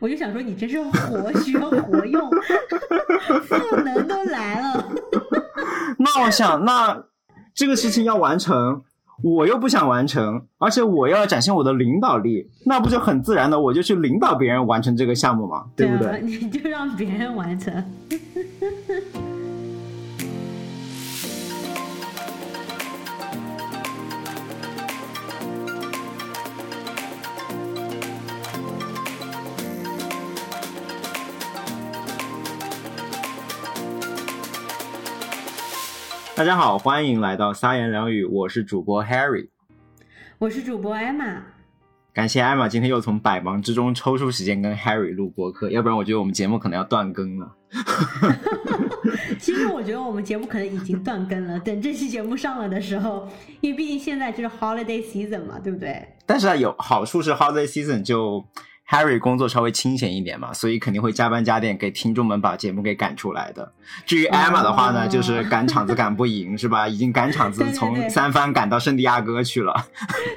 [0.00, 2.30] 我就想说，你真是活学活用，
[3.46, 4.84] 赋能都来了。
[5.98, 7.04] 那我想，那
[7.54, 8.82] 这个事情要完成，
[9.22, 16.20] 我又不想完成，而且我要展现我的领导力，那不就很自然的，我就去领导别人完成这个项目嘛，对不对？
[16.22, 17.84] 你就让别人完成。
[36.38, 39.48] 大家好，欢迎来到三言两语，我是主播 Harry，
[40.38, 41.38] 我是主播 Emma，
[42.12, 47.52] 感谢 Emma 今天又从百忙之中抽出时间跟 Harry 录播客，要不然我觉得我们节目可能要断更了。
[49.40, 53.28] 其实我觉得我们节目可能已经断更了，等这期节目上了的时候，
[53.60, 56.06] 因为毕竟现在就是 Holiday Season 嘛，对不对？
[56.24, 58.46] 但是啊，有好处是 Holiday Season 就。
[58.90, 63.70] Harry 工作稍微清闲一点嘛，所以肯定会加班加点给听众们把节目给赶出来的。
[64.06, 66.88] 至于 Emma 的话呢，就是赶场子赶不赢，是吧？
[66.88, 69.74] 已经赶场子 从三番赶到圣地亚哥去了。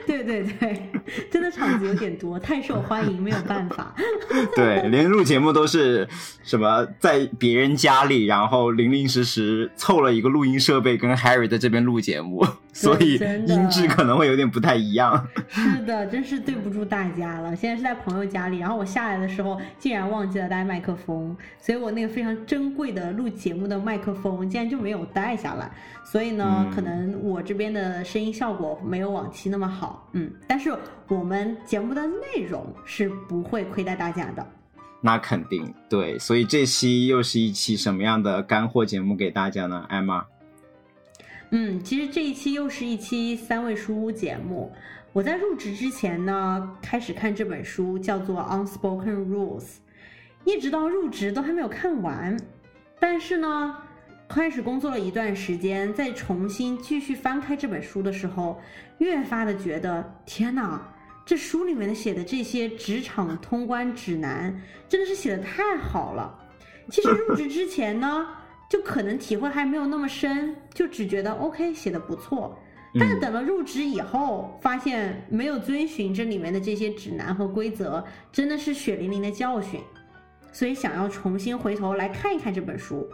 [0.05, 0.89] 对 对对，
[1.31, 3.93] 真的场子有点多，太受欢迎，没有办法。
[4.55, 6.07] 对，连录节目都是
[6.43, 12.45] 什么在别人家里，然后零零时时凑了一个录音设备，跟 Harry 在这边录节目。
[12.73, 13.15] 所以
[13.47, 15.27] 音质可能会有点不太一样。
[15.49, 17.53] 是的，真是对不住大家了。
[17.53, 25.69] 现在是在朋友家里，然后我下来的时候竟然忘记了带麦克风，所以我那个非常珍贵的录节目的麦克风竟然就没有带下来。
[26.05, 30.07] 所以呢，可能我这边的声音效果没有往期那么好。
[30.13, 30.73] 嗯，但是
[31.11, 34.47] 我们节目的内容是不会亏待大家的。
[35.01, 39.85] 那肯定对，所以这期又是一期什么样的干货节目给大家呢？
[39.89, 40.25] 艾玛。
[41.49, 44.71] 嗯，其实这一期又是一期三味书屋节目。
[45.11, 49.59] 我在入职之前呢，开始看这本书，叫做《Unspoken Rules》，
[50.45, 52.39] 一直到入职都还没有看完。
[53.01, 53.75] 但是呢，
[54.29, 58.61] 开始工作了一段时间，再重新继续翻开这本书的时候，
[58.99, 60.81] 越发的觉得，天哪，
[61.25, 64.53] 这书里面的写的这些职场通关指南，
[64.89, 66.37] 真的是写的太好了。
[66.89, 68.27] 其实入职之前呢。
[68.69, 72.57] 就可能体会还没有那么深，就只觉得 OK 写的不错，
[72.97, 78.01] 但是等了入职以后，发现没有遵循这里面的这些指南和规则，
[78.31, 79.81] 真的是血淋淋的教训，
[80.53, 83.05] 所以想要重新回头来看一看这本书。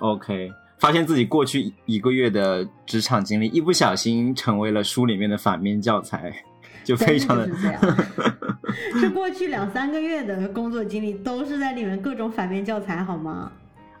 [0.00, 6.30] OK，发现自己过去一个月的职场经历，一不小心成为了书里面的反面教材，
[6.88, 7.80] 就非常的这样。
[8.98, 13.52] 这过去两三个月的工作经历都是在里面各种反面教材，好吗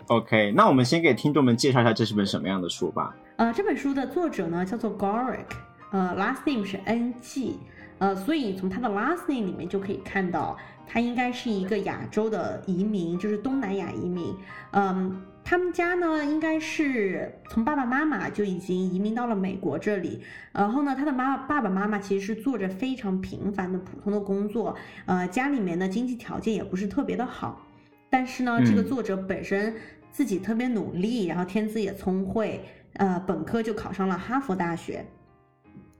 [0.06, 3.14] ？OK，那我们先给听众们介绍一下这是本什么样的书吧。
[3.36, 5.44] 呃，这本书的作者呢叫做 Gorick，
[5.90, 7.56] 呃，last name 是 Ng，
[7.98, 10.56] 呃，所以从他的 last name 里面就可以看到，
[10.86, 14.34] 他应该是一个亚洲的移民，就是东南亚移民。
[14.70, 20.20] 嗯，他们家呢应该是从爸爸妈妈就已经移民到了美国这里，
[20.52, 24.76] 然后呢，他的妈妈爸爸妈妈其实是做着非常平凡的普通的工作，
[25.06, 27.66] 呃，家里面的经济条件也不是特别的好，
[28.10, 29.74] 但是呢，这个作者本身。
[30.10, 32.64] 自己特别努力，然后天资也聪慧，
[32.94, 35.04] 呃，本科就考上了哈佛大学。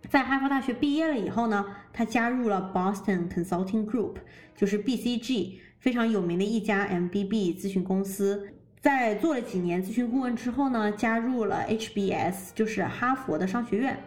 [0.09, 4.17] 在哈佛大学毕业了以后呢，他加入了 Boston Consulting Group，
[4.57, 8.49] 就是 BCG，非常有名的一家 MBB 咨询公司。
[8.81, 13.99] 在做了几年咨询顾问之后呢，加入了 HBS，就是哈佛的商学院，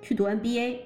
[0.00, 0.78] 去读 MBA。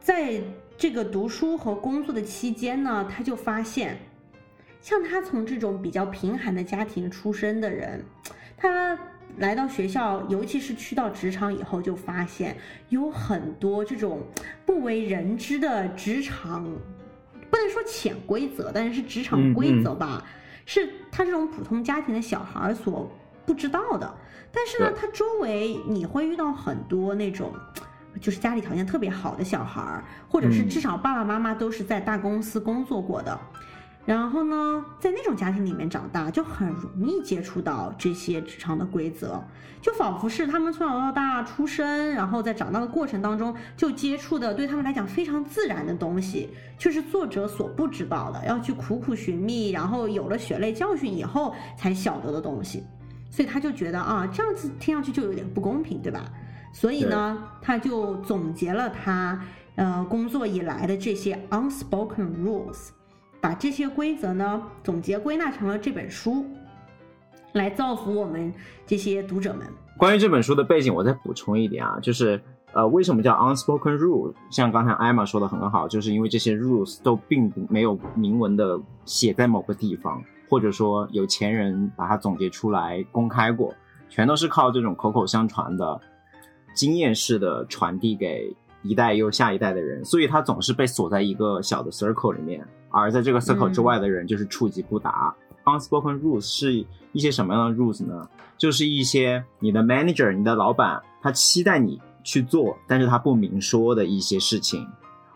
[0.00, 0.40] 在
[0.78, 3.98] 这个读书和工作的期间呢，他就发现。
[4.80, 8.02] 像他从这种比较贫寒的家庭出身的人，
[8.56, 8.98] 他
[9.36, 12.56] 来到学校，尤其是去到职场以后，就发现
[12.88, 14.22] 有很多这种
[14.64, 16.64] 不为人知的职场，
[17.50, 20.24] 不能说潜规则，但是是职场规则吧，
[20.72, 23.10] 是他这种普通家庭的小孩所
[23.44, 24.08] 不知道的。
[24.52, 27.52] 但是呢，他周围你会遇到很多那种，
[28.20, 33.36] 就是家里条件特别好的小孩儿，或者是至少爸爸妈妈都是在大公司工作过的。
[34.06, 39.40] 然后呢，在那种家庭里面长大，就很容易接触到这些职场的规则，
[39.80, 46.48] 就仿佛是他们从小到大出生，然后在长大的过程当中就接触的，对他们来讲非常自然的东西，
[46.78, 52.82] 却是作者所不知道的，要去苦苦寻觅，然后有了血泪教训以后才晓得的东西。
[53.30, 56.24] 所以他就觉得啊，这样子听上去就有点不公平，对吧？
[56.72, 59.40] 所以呢，他就总结了他
[59.76, 62.88] 呃工作以来的这些 unspoken rules。
[63.40, 66.44] 把这些规则呢总结归纳成了这本书，
[67.54, 68.52] 来造福我们
[68.86, 69.66] 这些读者们。
[69.96, 72.40] 关于这本书的背景，我再补充一点啊，就是
[72.72, 74.32] 呃，为什么叫 unspoken rule？
[74.50, 83.74] 像刚才艾玛说的很好，就是因为这些 rules 都并没有明文的写在某个地方，或者说有钱人把它总结出来公开过，
[84.08, 86.00] 全都是靠这种口口相传的
[86.74, 95.34] 经验式的传递给一代又下一代的人，所以它总是被锁在一个小的 circle 里面，而在这个 circle 之外的人就是触及不达。
[95.64, 98.28] unspoken rules 是一些什么样的 rules 呢？
[98.58, 102.00] 就是一些你的 manager、你的老板他期待你。
[102.22, 104.86] 去做，但是他不明说的一些事情，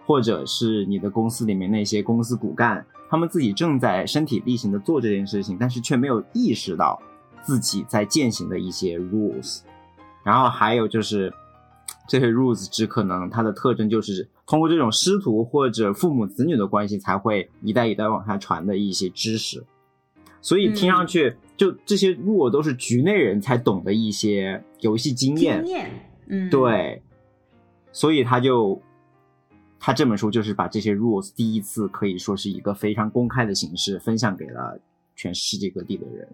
[0.04, 7.00] 或者是你的公司里面那些公司骨干，他们自己正在身体力行的做这件事情，但是却没有意识到
[7.42, 9.60] 自己在践行的一些 rules。
[10.22, 11.32] 然后还有就是
[12.06, 19.64] 这些 rules 只可能它的特征就是通过这种师徒或者父母子女的关系才会一代一代往下传的一些知识。
[20.40, 25.64] 所以听上去就这些 rule 都是局内人才懂的一些游戏经验。
[25.64, 25.90] 经验。
[26.26, 27.02] 嗯，对，
[27.92, 28.80] 所以他就，
[29.78, 34.78] 他这本书就是把这些 rules 第一次可以说是一个非常公开的形式分享给了
[35.16, 36.28] 全世界各地的人。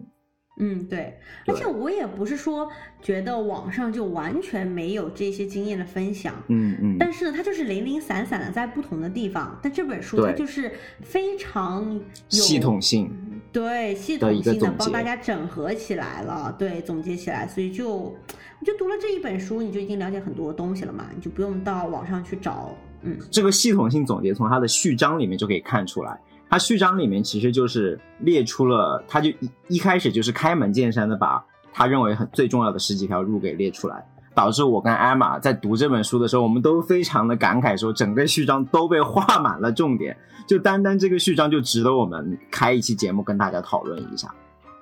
[0.57, 1.17] 嗯，对，
[1.47, 2.69] 而且我也不是说
[3.01, 10.71] 觉得网上就完全没有这些经验的分享，嗯嗯，但是呢，它就是零零散散的在不同的地方，但这本书它就是
[11.01, 13.11] 非常有系统性，
[13.51, 18.15] 对，系统性的帮大家整合起来了，对，总结起来，所以就。
[18.63, 22.77] 你就读了这一本书，你就已经了解很多东西了嘛，你就不用到网上去找。
[23.01, 26.15] 嗯，这个系统性总结从它的序章里面就可以看出来。
[26.51, 34.05] 它序章里面其实就是列出了，他就一一开始就是开门见山的把他认为很最重要的十几条路给列出来，
[34.35, 44.29] 导致我跟艾玛在读这本书的时候，我们都非常的感慨，说整个序章都被画满了重点，就单单这个序章就值得我们开一期节目跟大家讨论一下。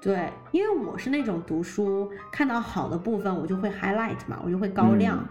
[0.02, 5.24] 对，因为我是那种读书看到好的部分，我就会 highlight 嘛，我就会高亮，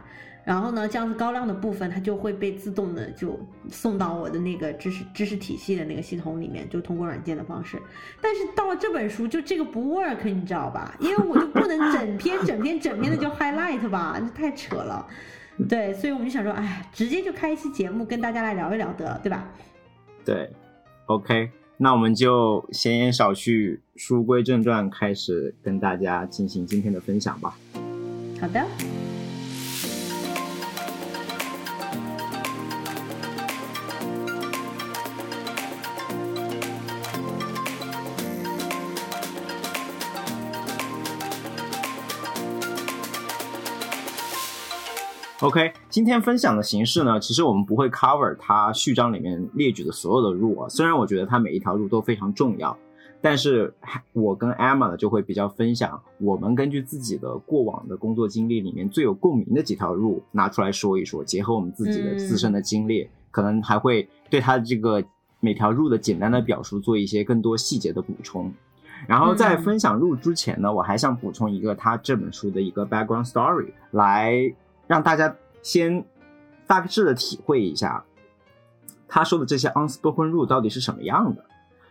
[0.49, 3.39] 然后呢，这样子高亮的部分，它就会被自动的就
[3.71, 7.79] 送到我的那个知识知识体系的那个系统里面，就通过软件的方式。
[8.19, 10.97] 但是到了这本书，就这个不 work，你知道吧？
[11.01, 15.07] 因为我就不能整篇整篇整篇的就 highlight 吧，这太扯了。
[15.69, 19.47] 对，所以我们就想说，哎，直接就开一期节目跟大家来聊一聊得了，对吧？
[20.25, 20.51] 对
[21.09, 21.51] ，OK。
[21.77, 27.55] 那我们就闲言少叙，书归正传，开始跟大家进行今天的分享吧。
[28.41, 28.65] 好的。
[45.43, 50.69] OK，今天分享的形式呢，其实我们不会 cover 它序章里面列举的所有的路啊。
[50.69, 52.77] 虽然我觉得它每一条路都非常重要，
[53.21, 53.73] 但是
[54.13, 65.01] 我跟 Emma 呢就会比较分享我们根据自己的过往的工作经历里面最有共鸣的几条路拿出来说一说，结合我们自己的自身的经历，可能还会对它这个
[65.39, 68.53] 每条路的简单的表述做一些更多细节的补充。
[69.07, 74.53] 然后在分享路之前呢，我还想补充一个他这本书的一个 background story 来。
[74.89, 76.05] 让大家先
[76.67, 78.05] 大致的体会一下，
[79.07, 81.45] 他说的这些 unspoken rule 到底是什么样的。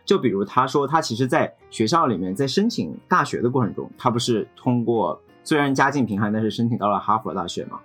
[0.04, 7.78] 就比如他说，他其实在学校里面，在申请大学的过程中，他不是通过虽然家境贫寒，但是申请到了哈佛大学嘛。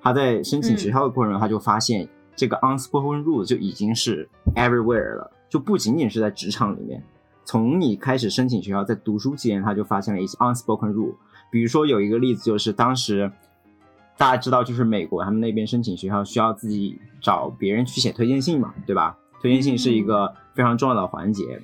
[0.00, 7.02] 他在申请学校的过程中，他就发现这个 unspoken rule 就已经是 everywhere 了，就不仅仅是在职场里面。
[7.44, 11.14] 从你开始申请学校，在读书期间，他就发现了一些 unspoken rule。
[11.50, 13.32] 比如说有一个例子，就是当时。
[14.16, 19.16] 大家知道，就是美国他们那边申请学校需要自己找别人去写推荐信嘛，对吧？
[19.40, 21.62] 推荐信是一个非常重要的环节。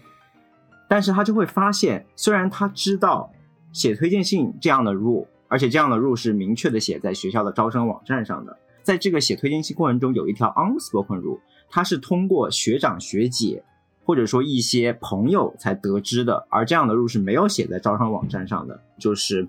[0.88, 3.30] 但是他就会发现，虽然他知道
[3.72, 13.62] 写推荐信这样的 rule，而且这样的 rule 是明确的写在学校的招生网站上的，在这个写推荐信过程中有一条 unspoken rule，它是通过学长学姐
[14.02, 19.46] 或者说一些朋友才得知的，而这样的 rule 是没有写在招生网站上的，就是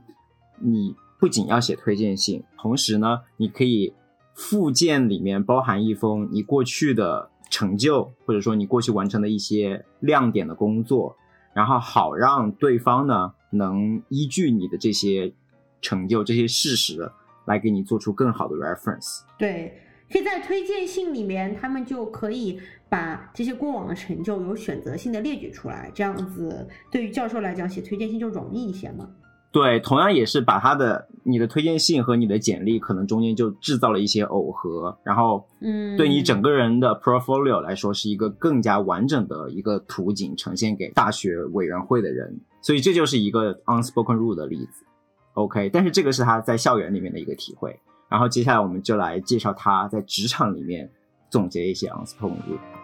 [0.59, 0.93] 你。
[1.19, 3.93] 不仅要写推荐信，同时呢，你可以
[4.33, 11.15] 附件里面包含一封你过去的成就，或者说你过去完成的一些亮点的工作，
[11.53, 15.33] 然后好让对方呢能依据你的这些
[15.81, 17.11] 成就、这些事实
[17.45, 19.21] 来给你做出更好的 reference。
[19.39, 19.81] 对，
[20.11, 22.59] 可以在推荐信里面，他们就可以
[22.89, 29.09] 把这些过往的成就有选择性的列举出来，这样子对于教授来讲写推荐信就容易一些嘛。
[29.57, 44.85] 对，同样也是把他的你的推荐信和你的简历，可能中间就制造了一些耦合，然后，嗯，对你整个人的 portfolio 来说，是一个更加完整的一个图景呈现给大学委员会的人，所以这就是一个 unspoken rule 的例子。
[45.33, 47.79] OK，但是这个是他在校园里面的一个体会。
[48.09, 50.89] 然后接下来我们就来介绍他在职场里面
[51.29, 52.76] 总结一些 unspoken rule。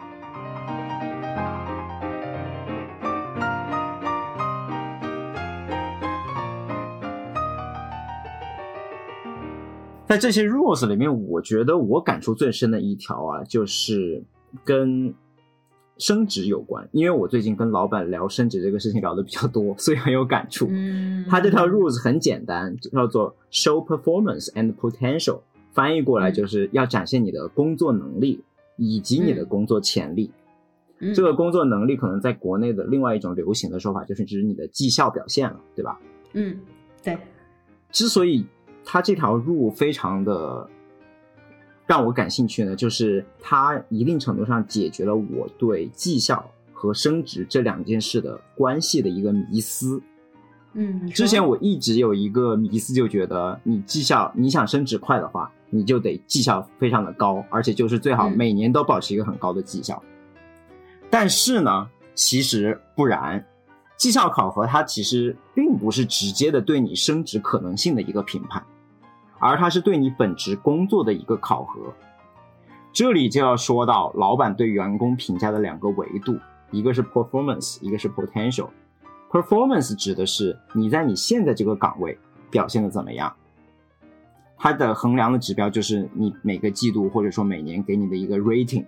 [10.13, 14.23] 在这些 rules 里面，我觉得我感触最深的一条啊，就是
[14.63, 15.11] 跟
[15.97, 16.87] 升职有关。
[16.91, 20.67] 因为我最近跟老板聊升职这个事情聊的比较多，所以很有感触。
[20.69, 25.39] 嗯，他这条 rules 很简单，叫做 show performance and potential，
[25.71, 28.39] 翻译过来就是要展现你的工作能力
[28.77, 30.29] 以及你的工作潜力。
[30.99, 35.99] 嗯这个工作能力可能在国内的另外一种流行的说法就是指你的绩效表现了，对吧？
[36.33, 36.55] 嗯，
[37.03, 37.17] 对，
[37.91, 38.45] 之所以
[38.85, 40.69] 它这条路非常的
[41.85, 50.01] 让我感兴趣呢，就是它一定程度上解决了我对绩效和升职这两件事的关系的一个迷思。
[50.75, 60.01] 嗯，之前我一直有一个迷思，就觉得你绩效你想升职快的话，你就得绩效非常的高，而且就是最好嗯每年都保持一个很高的绩效。
[61.11, 63.45] 但是呢，其实不然，
[63.97, 68.65] 绩效考核它其实并不是直接的对你升职可能性的一个评判，
[69.43, 71.93] 而它是对你本职工作的一个考核。
[72.93, 76.37] 这里就要说到老板对员工评价的两个维度，
[76.71, 78.69] 一个是 performance，一个是 potential。
[79.29, 82.17] Performance 指的是你在你现在这个岗位
[82.49, 83.35] 表现的怎么样，
[84.57, 88.85] 它的衡量的指标就是你每个季度或者说每年给你的一个 rating，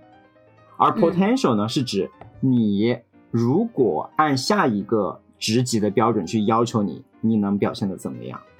[0.78, 2.10] 而嗯 potential 呢、是指
[2.40, 2.98] 你
[3.30, 8.55] 如果按下一个职级的标准去要求你，你能表现的怎么样，嗯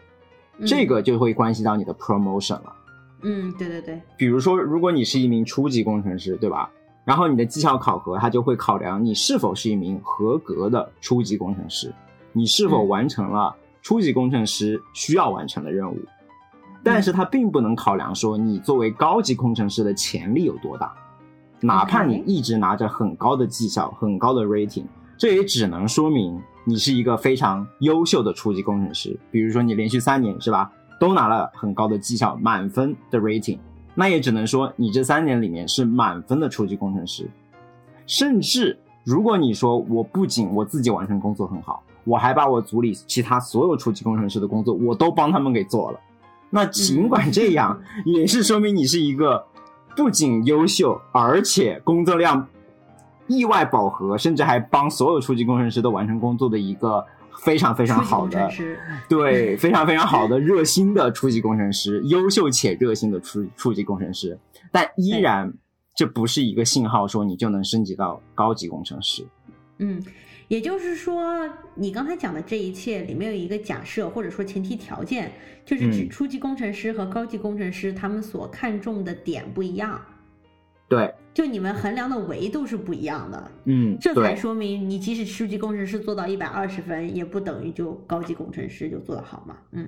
[0.66, 2.76] 这个就会关系到你的 promotion 了。
[3.24, 6.70] 嗯，对对对，比如说，如果你是一名初级工程师，对吧？
[7.04, 11.94] 然后你的绩效考核，它就会考量你是否是一名合格的初级工程师，
[12.34, 15.98] 你是否嗯完成了初级工程师需要完成的任务。
[16.84, 20.94] 但是它并不能考量说你作为高级工程师的潜力有多大，
[21.60, 24.86] 哪怕你一直拿着很高的绩效、很高的 rating，
[25.18, 29.18] 这也只能说明你是一个非常优秀的初级工程师。
[29.32, 30.70] 比如说你连续三年是吧，
[31.00, 33.60] 都拿了很高的绩效，满分的 rating，
[33.94, 37.30] 那也只能说你这三年里面是满分的初级工程师。
[38.08, 46.00] 甚至如果你说我不仅我自己完成工作很好，我还把我组里其他所有初级工程师的工作我都帮他们给做了，
[46.50, 49.46] 那尽管这样， 也是说明你是一个
[49.96, 52.48] 不仅优秀，而且工作量
[53.28, 57.06] 意外饱和，甚至还帮所有初级工程师都完成工作的一个
[57.44, 58.50] 非常非常好的
[59.10, 64.38] 对，非常非常好的热心的初级工程师，优秀且热心的初初级工程师，
[64.72, 65.52] 但依然
[65.96, 69.26] 这不是一个信号，说你就能升级到高级工程师。
[69.80, 70.02] 嗯，
[70.48, 75.32] 也就是说，你刚才讲的这一切里面有一个假设或者说前提条件，
[75.66, 76.10] 就是指嗯。
[76.10, 80.00] 初级工程师和高级工程师他们所看重的点不一样，
[80.88, 89.58] 对，就你们衡量的维度是不一样的，嗯，这才，说明你即使初级工程师做到一百二十分，也不等于就高级工程师就做得好嘛。
[89.72, 89.88] 嗯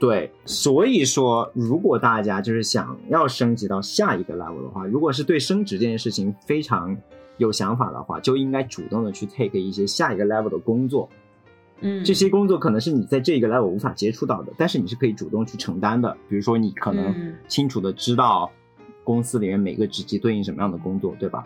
[0.00, 6.96] 对，所以说，如果大家就是想要升级到下一个 level 的话，如果是对升职这件事情非常
[7.36, 11.08] 有想法的话，就应该主动的去 take 一些下一个 level 的工作。
[11.82, 16.16] 嗯，这些工作可能是你在这个 level 无法接触到的，但是你是可以主动去承担的。
[16.28, 18.50] 比如说，你可能嗯清楚的知道
[19.04, 21.44] 公司里面每个职级对应什么样的工作，对吧？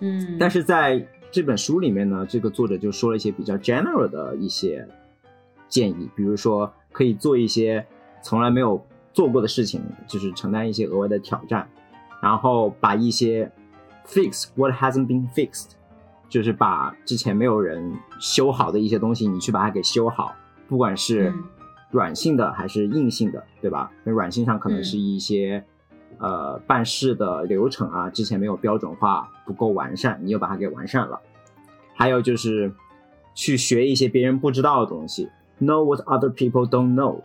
[0.00, 4.86] 嗯，但是在这本书里面呢，这个作者就说了一些比较 general 的一些
[5.68, 7.86] 建议，比如说可以做一些
[8.22, 11.68] 从来没有做过的事情，就是承担一些额外的挑战，
[12.20, 13.50] 然后把一些
[14.06, 15.70] fix what hasn't been fixed，
[16.28, 20.34] 就是把之前没有人修好的一些东西，你去把它给修好，
[20.68, 21.44] 不管是嗯
[21.92, 23.90] 软性的还是硬性的，对吧？
[24.02, 25.64] 那软性上可能是一些、
[26.18, 31.20] 呃办事的流程啊，之前没有标准化，不够完善，你又把它给完善了。
[31.94, 32.72] 还有就是
[33.34, 35.28] 去学一些别人不知道的东西
[35.60, 37.20] ，know what other people don't know。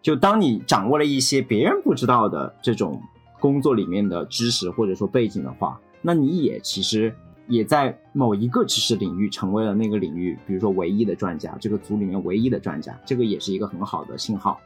[0.00, 3.00] 就当你掌握了一些别人不知道的这种
[3.38, 7.14] 工作里面的知识或者说背景的话，那你也其实
[7.46, 14.58] 也在某一个知识领域成为了那个领域，比如说唯一的专家，这个组里面唯一的专家，这个也是一个很好的信号。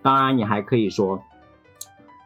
[0.00, 1.22] 当然，你还可以说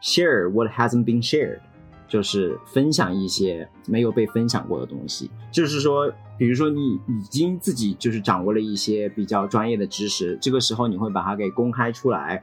[0.01, 1.59] share what hasn't been shared，
[2.07, 5.29] 就是分享一些没有被分享过的东西。
[5.51, 12.41] 就是说，比如说你已经自己就是掌握了一些比较专业的知识，这个时候你会把它给公开出来，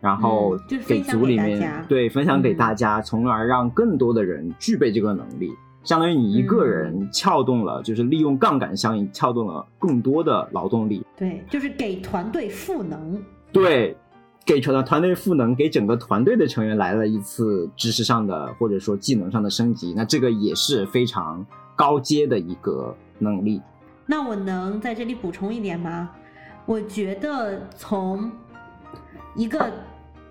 [0.00, 5.50] 然后给组里面、对分享给嗯大家，从而让更多的人具备这个能力。
[5.84, 11.06] 相当于你一个人撬动了，就是利用杠杆效应撬动了更多的劳动力。
[11.16, 13.22] 对，就是给团队赋能。
[13.52, 13.96] 对，
[14.46, 23.60] 给团团队赋能，给整个团队的成员来了一次知识上的或者说技能上的升级，那这个也是非常高阶的一个能力。
[24.06, 26.12] 那我能在这里补充一点吗？
[26.64, 28.30] 我觉得从
[29.34, 29.68] 一个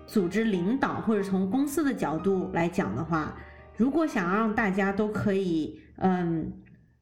[0.06, 3.36] 组织领导或者从公司的角度来讲的话，
[3.76, 6.50] 如果想让大家都可以，嗯，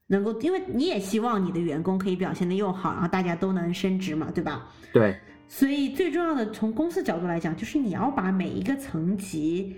[0.08, 4.66] 能够，因为你也希望你的员工可以表现的又好，然后大家都能升职嘛，对吧？
[4.92, 5.16] 对。
[5.56, 9.76] 所以最重要的，从公司角度来讲，就是你要把每一个层级，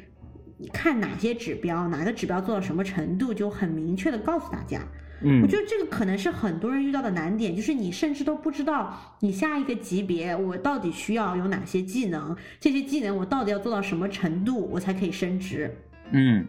[0.72, 4.80] 看哪些指标，哪个指标做到什么程度，就很明确的告诉大家。
[5.22, 15.76] 嗯，我觉得这个可能是很多人遇到的难点，就是你甚至都不知道你下一个级别我到底需要有哪些技能，这些技能我到底要做到什么程度，我才可以升职。
[16.10, 16.46] 嗯。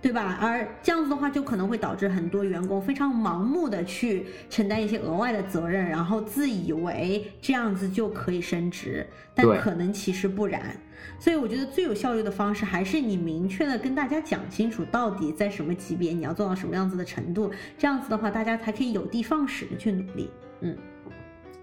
[0.00, 0.38] 对吧？
[0.40, 10.76] 而这样子的话，就可能会导致很多员工非常盲目的去承担一些额外的责任，然后自以为这样子就可以升职，但可能其实不然。
[11.18, 20.30] 所以我觉得最有效率的方式，还是你明确的跟大家讲清楚，到底在什么级别，你要做到什么样子的程度，这样子的话，大家才可以有的放矢的去努力。
[20.60, 20.76] 嗯，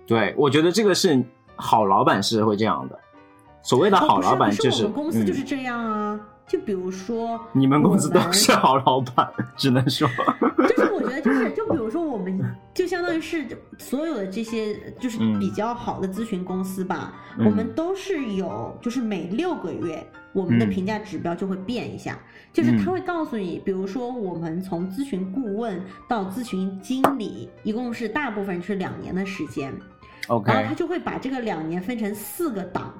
[0.05, 1.23] 对，我觉得这个是
[1.55, 2.99] 好老板是会这样的。
[3.61, 6.19] 所谓的好老板就是，公司就是这样啊。
[6.47, 10.07] 就比如说，你们公司都是好老板， 只能说，
[10.69, 12.39] 就是我觉得就是，就比如说我们
[12.73, 13.45] 就相当于是
[13.79, 22.15] 所有的这些就是比较好的咨询公司吧，我们都是有，就是每六个月我们的评价指标就会变一下，
[22.53, 29.73] 就是他会告诉你，比如说我们从咨询顾问到咨询经理，一共是大部分是两年的时间
[30.27, 32.93] ，OK，然后他就会把这个两年分成四个档，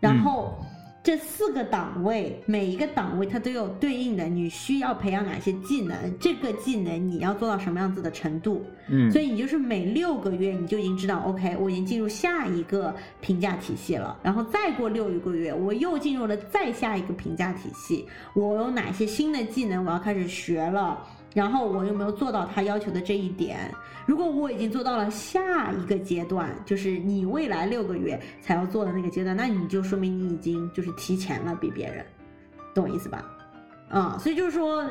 [0.00, 0.62] 然后。
[1.04, 5.94] 这四个档位，每一个档位它都有对应的，你需要培养哪些技能？
[6.18, 8.64] 这个技能你要做到什么样子的程度？
[8.88, 14.18] 嗯，所以你就是每六个月你就已经知道，OK，我已经进入下一个评价体系了。
[14.22, 18.06] 然后再过六个月，我又进入了再下一个评价体系。
[18.32, 21.06] 我有哪些新的技能我要开始学了？
[21.34, 23.58] 然后我有没有做到他要求的这一点？
[24.06, 32.06] 如果我已经做到了下一个阶段，就是你未来六个月才要做的那个阶段，那你就说明你已经就是提前了比别人，
[32.72, 33.24] 懂我意思吧？
[33.90, 34.84] 啊，所以就是说，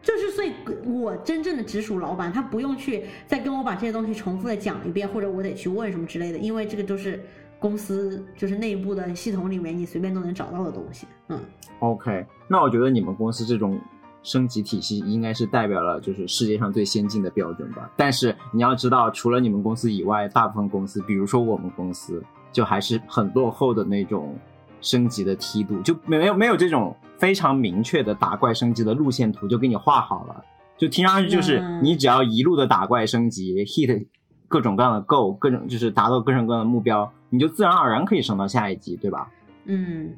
[0.00, 0.52] 就是所以，
[0.86, 7.22] 我真正的直属老板他不用去再跟我把这些东西重复的讲一遍，或者我得去问什么之类的，因为这个都是
[7.58, 11.06] 公司就是内部的系统里面你随便都能找到的东西。
[11.28, 11.38] 嗯
[11.80, 13.78] ，OK，那我觉得你们公司这种。
[14.24, 24.34] 升级体系应该是代表了就是世界上最先进的标准吧，但是你要知道，除了你们公司以外，大部分公司，比如说我们公司，就还是很落后的那种
[24.80, 30.42] 升级的梯度，就没有没有这种非常明确的打怪升级的路线图就给你画好了，
[30.78, 34.06] 就听上去就是你只要一路的打怪升级，hit
[34.48, 39.30] 各种各样的 goal，各种就是达到各种各样的目标，你就自然而然可以升到下一级，对吧？
[39.66, 40.14] 嗯。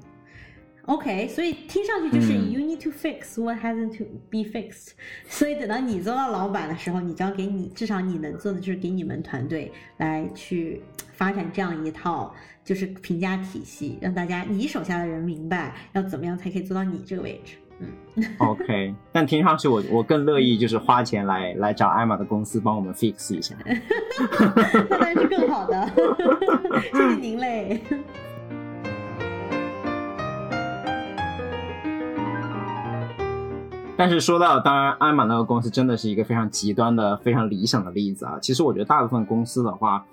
[0.87, 4.91] OK，所以听上去就是 you need to fix what hasn't to be fixed。
[5.29, 10.81] 所以等到你做到老板的时候，你就要给你至少你能做的就是给你们团队来去
[11.13, 12.33] 发展这样一套
[12.65, 17.57] 就是评价体系，让大家你手下的人明白要怎么样才可以做到你这个位置。
[17.79, 25.87] 嗯， OK，但听上去我我更乐意就是花钱来来找艾玛的公司帮我们 fix 一下， 那当然是更好的，
[26.93, 27.83] 谢谢您嘞。
[33.99, 38.39] 但是说到，当然，安马那个公司真的是一个非常极端的、非常理想的例子啊。
[38.43, 40.05] 其实我觉得大部分公司的话，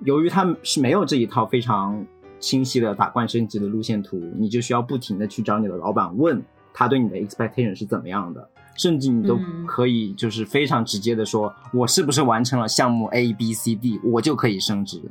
[0.00, 2.06] 由于他们是没有这一套非常
[2.38, 6.40] 清晰的打怪升级的路线图，你就需要不停的去找你的老板问
[6.72, 15.02] 他对你的 expectation 是怎么样的，甚至你都可以就是非常直接的说，我是不是完成了项目 A、B、C、D，我就可以升职。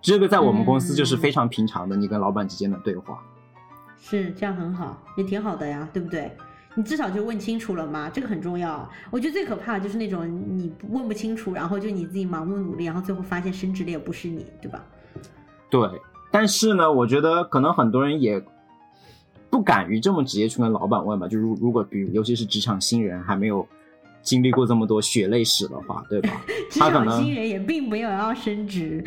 [0.00, 3.18] 这个在我们公司就是非常平常的，你跟老板之间的对话。
[3.98, 6.30] 是这样很好，也挺好的呀，对不对？
[6.74, 8.88] 你至少就问清楚了嘛，这个很重要。
[9.10, 14.84] 我觉得最可怕的就是那种你问不清楚，然后就你自己盲目努力，然后最后发现升职的也不是你，对吧？
[15.70, 15.80] 对，
[16.30, 18.42] 但是呢，我觉得可能很多人也
[19.50, 21.28] 不敢于这么直接去跟老板问吧。
[21.28, 23.66] 就如如果比如尤其是职场新人还没有
[24.22, 26.42] 经历过这么多血泪史的话，对吧？
[26.70, 29.04] 职场新人也并没有要升职。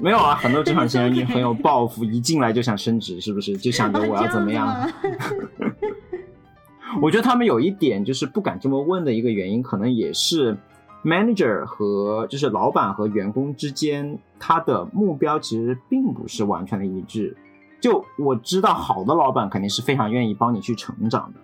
[0.00, 3.56] 没有啊，很多职场新人很有抱负，一进来就想升职，是不是？
[3.56, 4.90] 就想着 我要怎么样？
[7.00, 10.56] 我觉得他们有一点就是不敢这么问的一个原因，可能也是
[11.04, 17.36] manager 和就是老板和员工之间，他的目标其实并不是完全的一致。
[17.80, 21.40] 就我知道，好的老板肯定是非常愿意帮你去成长的，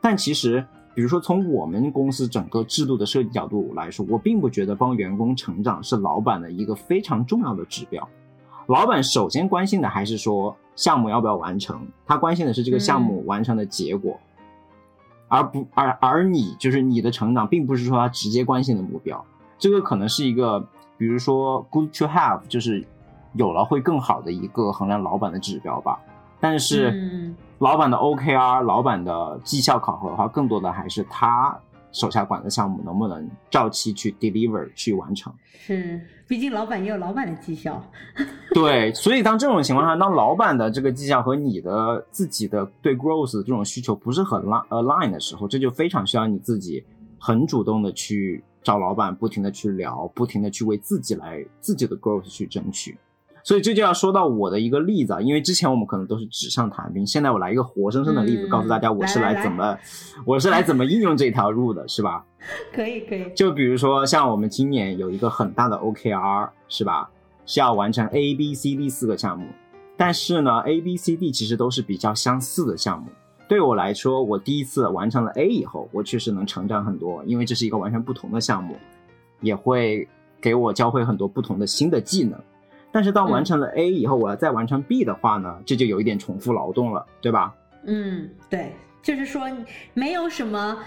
[0.00, 0.64] 但其实。
[0.94, 8.08] 比如说，从我们公司整个制度的设计角度来说，我并不觉得帮员工成长是老板的一个非常重要的指标，
[8.66, 14.16] 老板首先关心的还是说项目要不要完成，他关心的是这个项目完成的结果，
[15.26, 19.24] 而不而而你就是你的成长，并不是说他直接关心的目标。
[19.58, 20.60] 这个可能是一个，
[20.96, 22.86] 比如说 good to have，就是
[23.32, 25.98] 有了会更好的一个衡量老板的指标吧。
[26.44, 31.58] 但是嗯老板的 OKR、老板的绩效考核的话，更多的还是他
[31.90, 35.32] 手下管的项目能不能照期去 deliver 去完成。
[35.56, 37.82] 是，毕竟老板也有老板的绩效。
[38.52, 46.84] 对，所以当这种情况下，当老板的这个绩效和你的自己的对 growth 的这种需求不是很 align 的时候，这就非常需要你自己
[47.18, 52.98] 很主动的去找老板，不停的去聊，不停的去为自己来自己的 growth 去争取。
[53.44, 59.78] 所以这就要说到我的一个例子啊，因为之前我们可能都是纸上谈兵，现在我来一个活生生的例子，嗯告诉大家我是来来来怎么，
[60.24, 62.24] 我是来怎么应用这条路的，是吧？
[62.74, 63.30] 可以可以。
[63.34, 67.10] 就比如说，像我们今年有一个很大的 OKR，是吧？
[67.46, 69.46] 是要完成 A、B、C、D 四个项目，
[69.98, 73.08] 但是呢，A、B、C、D 其实都是比较相似的项目。
[73.46, 78.74] 对我来说，我第一次完成了 A 以后，我确实能成长很多，因为这是一个完全不同的项目，
[79.42, 80.08] 也会
[80.40, 82.40] 给我教会很多不同的新的技能。
[82.94, 87.52] 但是当完成了 A 以后，我要再完成 B 的话呢，这就有一点重复劳动了，对吧？
[87.86, 89.50] 嗯，对，就是说
[89.94, 90.78] 没有什么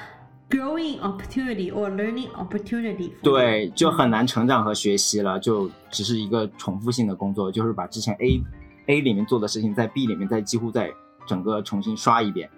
[0.50, 3.12] growing opportunity or learning opportunity。
[3.22, 8.42] 对，就很难成长和学习了，就只是一个重复性的工作，就是把之前 A
[8.86, 10.90] A 里面做的事情在 B 里面再几乎再
[11.28, 12.50] 整个重新刷一遍。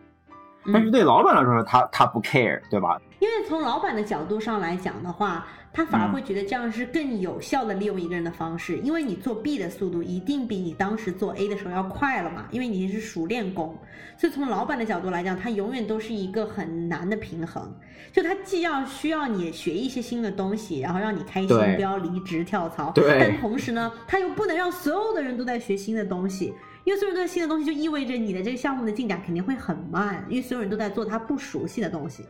[0.65, 3.01] 嗯但是对老板来说，他他不 care，对吧？
[3.17, 13.77] 因为从老板的角度上来讲的话，他反而会觉得这样是更有效的利用一个人的方式，因为你做 B 的速度一定比你当时做 A 的时候要快了嘛，因为你是熟练工，
[14.17, 17.73] 所以从老板的角度来讲，他永远都是一个很难的平衡，
[18.11, 26.53] 就他既要需要你学一些新的东西，然后让你开心，不要离职跳槽，对但同时呢，他又不能让所有的人都在学新的东西。
[26.85, 32.25] 因为所有人都在新的东西，就意味着你的这个项目的进展肯定会很慢，因为所有人都在做他不熟悉的东西。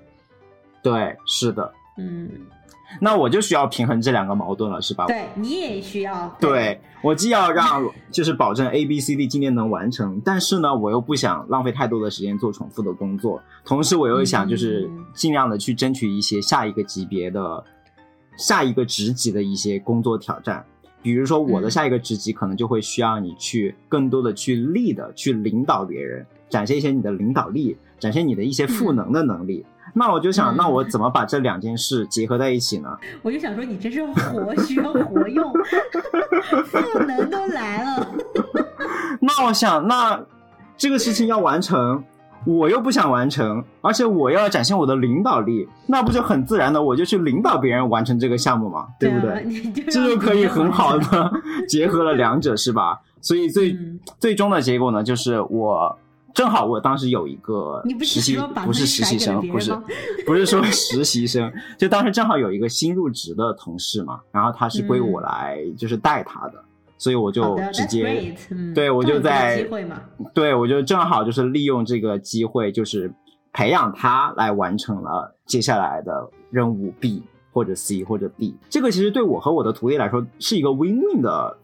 [0.84, 1.72] 对，是的。
[1.98, 2.30] 嗯，
[3.02, 5.06] 那我就需要平衡这两个矛盾了，是吧？
[5.08, 6.34] 对你也需要。
[6.40, 17.64] 对我既要让就是保证 A B C D 今天能完成，但是呢，我又不想浪费太多的时间做重复的工作，同时我又想就是嗯尽量的去争取一些下一个级别的、
[18.38, 20.66] 下一个职级的一些工作挑战。
[21.02, 29.66] 比如说我的嗯下一个职级可能就会需要你去更多的去 lead 去领导别人，展现一些你的领导力，展现你的一些赋能的能力。
[29.94, 32.96] 那我就想，嗯那我怎么把这两件事结合在一起呢？
[33.24, 35.52] 我就想说，你真是活需要活用，
[36.66, 38.08] 赋能都来了。
[39.20, 40.20] 那我想，那
[40.78, 42.04] 这个事情要完成，
[42.46, 49.84] 我又不想完成，而且我要展现我的领导力，那不就很自然的我就去领导别人完成这个项目嘛，对不啊对？
[49.86, 51.32] 这就可以很好的
[51.68, 53.00] 结合了两者，是吧？
[53.22, 55.98] 所以最、嗯最终的结果呢，就是我
[56.34, 59.72] 正好我当时有一个不是实习不是实习生，不是
[60.26, 66.64] 不是说实习生，就当时正好有一个新入职的同事嘛，然后他是归我来就是带他的，
[66.98, 68.36] 所以我好就直接
[68.74, 69.68] 对我就在
[70.34, 73.12] 对，我就正好就是利用这个机会，就是
[73.52, 78.56] 培养他来完成了接下来的任务 B 或者 C 或者 D。
[78.70, 81.58] 这个其实对我和我的徒弟来说是一个 win-win 的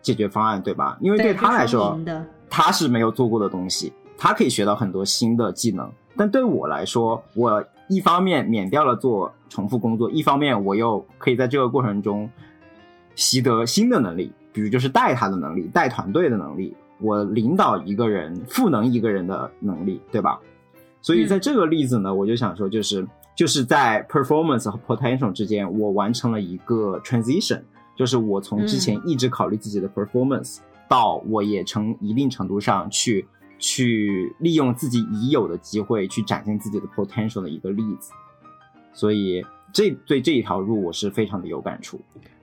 [0.00, 0.96] 解决方案，对吧？
[1.00, 1.98] 因为对他来说
[2.48, 5.90] 他是没有做过的东西，他可以学到很多新的技能。
[6.16, 12.28] 但对我来说，我一方面免掉了做重复工作，一方面我又可以在这个过程中
[13.14, 20.38] 习得新的能力，比如就是带他的能力、带团队的能力，我领导一个人、赋能一个人的能力，对吧？
[21.02, 23.06] 所以在这个例子呢，我就想说，就是
[23.36, 27.60] 就是在 performance 和 potential 之间，我完成了一个 transition，
[27.94, 33.26] 就是我从之前一直考虑自己的 performance，、到我也成一定程度上去
[33.58, 38.12] 去利用自己已有的机会去展现自己的 potential 的一个例子。
[38.92, 42.00] 所以这对这一条路我是非常的有感触。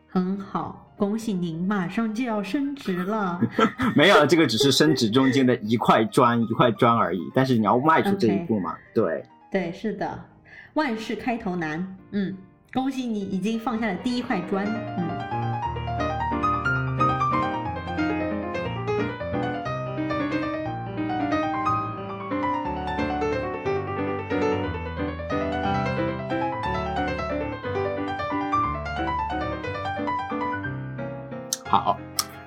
[0.07, 3.41] 很好，恭喜您马上就要升职了。
[3.97, 9.25] 没有，这个只是升职中间的一块砖 一块砖而已，但是你要迈出这一步嘛对。
[9.51, 10.23] 对，是的，
[10.75, 11.97] 万事开头难。
[12.11, 12.35] 嗯，
[12.73, 14.67] 恭喜你已经放下了第一块砖。
[14.67, 15.42] 嗯，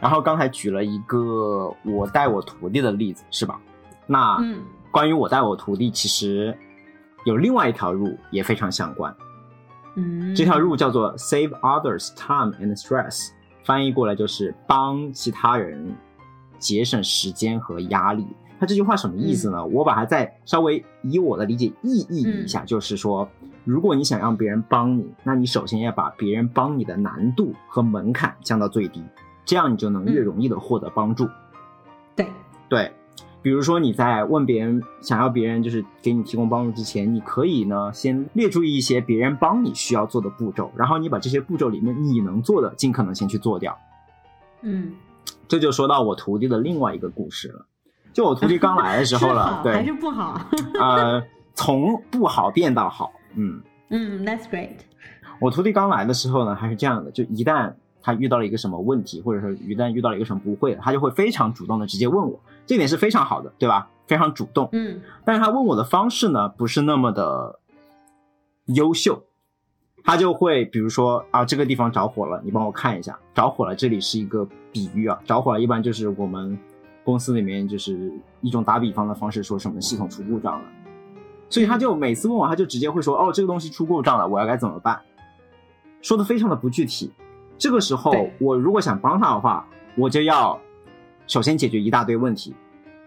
[0.00, 3.60] 然后刚才举了一个我带我徒弟的例子，是吧？
[4.06, 6.56] 那嗯关于我带我徒弟，其实
[7.24, 9.14] 有另外一条路也非常相关。
[9.96, 13.30] 嗯，这条路叫做 save others time and stress，
[13.64, 15.94] 翻译过来就是帮其他人
[16.58, 18.26] 节省时间和压力。
[18.58, 19.62] 他这句话什么意思呢？
[19.66, 23.28] 我把它再稍微以我的理解意译一下，就是说，
[23.64, 29.02] 如果你想让别人帮你，那你首先要把别人帮你的难度和门槛降到最低，
[29.46, 31.26] 这样你就能越容易的获得帮助。
[32.14, 32.26] 对
[32.68, 32.92] 对，
[33.40, 43.78] 比如说你在问别人想要别人就是给你提供帮助之前，你可以呢先列出一些别人帮你需要做的步骤，然后你把这些步骤里面你能做的尽可能先去做掉。
[44.62, 44.92] 嗯，
[45.46, 47.64] 这就说到我徒弟的另外一个故事了。
[48.12, 50.40] 就我徒弟刚来的时候了， 对，还是不好？
[50.80, 51.22] 呃，
[51.54, 54.70] 从不好变到好，嗯嗯，That's great。
[55.38, 57.74] 我徒弟刚来的时候呢，还是这样的，就一旦
[58.06, 63.88] 他遇到了一个什么问题，或者说一旦遇到了一个什么不会的，他就会非常主动的直接问我，这点是非常好的，对吧？
[64.06, 65.00] 非常主动，嗯。
[65.24, 67.58] 但是他问我的方式呢，不是那么的
[68.66, 69.24] 优秀，
[70.04, 76.56] 他就会比如说啊，这个地方着火了，你帮我看一下，着火了，这里是一个比喻啊，着火了，一般就是我们。
[77.06, 80.68] 公司里面就是一种打比方的方式，说什么系统出故障了，
[81.48, 85.00] 所以他就每次问我，他就直接会说：“哦，这个东西出故障了，我要该怎么办？”
[86.02, 87.12] 说的非常的不具体。
[87.58, 89.66] 这个时候，我如果想帮他的话，
[89.96, 90.58] 我就要
[91.26, 92.54] 首先解决一大堆问题。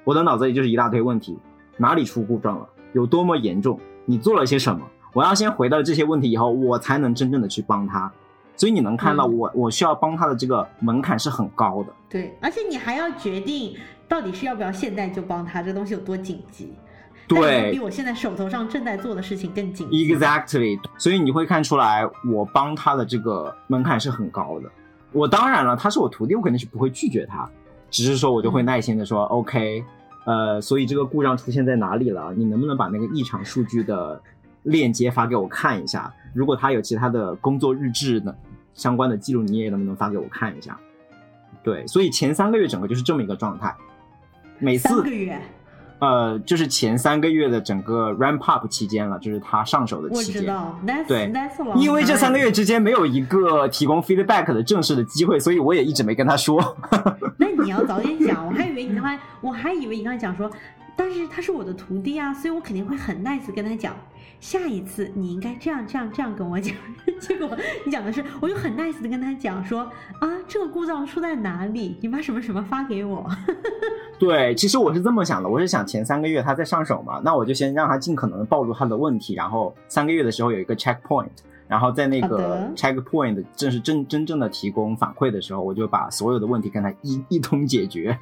[0.03, 1.37] 我的脑子里就是一大堆问题：
[1.77, 2.67] 哪里出故障了？
[2.93, 3.79] 有多么严重？
[4.05, 4.81] 你做了些什么？
[5.13, 8.11] 我要先回到这些问题以后，我才能真正的去帮他。
[8.55, 11.93] 所以你能看到我，我需要帮他的这个门槛是很高的。
[12.09, 13.75] 对，而且你还要决定
[14.07, 16.73] 到底是要不要现在就帮他，这东西有多紧急。
[17.29, 19.87] 对，比我现在手头上正在做的事情更紧。
[19.89, 20.79] Exactly。
[20.97, 24.69] 所以你会看出来，我帮他的这个门槛是很高的。
[25.11, 27.49] 我当然了，他是我徒弟，我肯定是不会拒绝他，
[27.89, 29.83] 只是说我就会耐心的说，OK，
[30.25, 32.33] 呃，所以这个故障出现在哪里了？
[32.35, 34.21] 你能不能把那个异常数据的
[34.63, 36.13] 链接发给我看一下？
[36.33, 38.35] 如果他有其他的工作日志呢？
[38.75, 40.79] 相关的记录你也能不能发给我看一下？
[41.61, 43.75] 对，所以前三个月整个就是这么一个状态。
[44.57, 45.41] 每次三个月，
[45.99, 50.35] 呃，就是前三个月的整个 ramp up 期间了，就是他上手的期间。
[50.35, 51.31] 我知道，对，
[51.77, 56.77] 因为这三个月之间没有一个提供 feedback 的正式的机会，所以我也一直没跟他说。
[57.37, 60.49] 那你要早点讲，我还以为你刚才，我还以为你刚才讲说，
[60.95, 63.93] 但是他是我的徒弟啊，所以我肯定会很 nice 跟他讲。
[64.39, 66.73] 下一次你应该这样这样这样跟我讲，
[67.19, 67.49] 结果
[67.85, 69.81] 你讲的是，我就很 nice 的跟他讲说
[70.19, 71.97] 啊，这个故障出在哪里？
[72.01, 73.29] 你把什么什么发给我。
[74.17, 81.27] 对，其实我是这么想的，我是想前三个月他在上手嘛，那我就先让他尽可能暴露他的问题，然后三个月的时候有一个 checkpoint。
[81.69, 88.17] 然后在那个 checkpoint 正是真真正的提供反馈的时候，我就把所有的问题跟他一一通解决。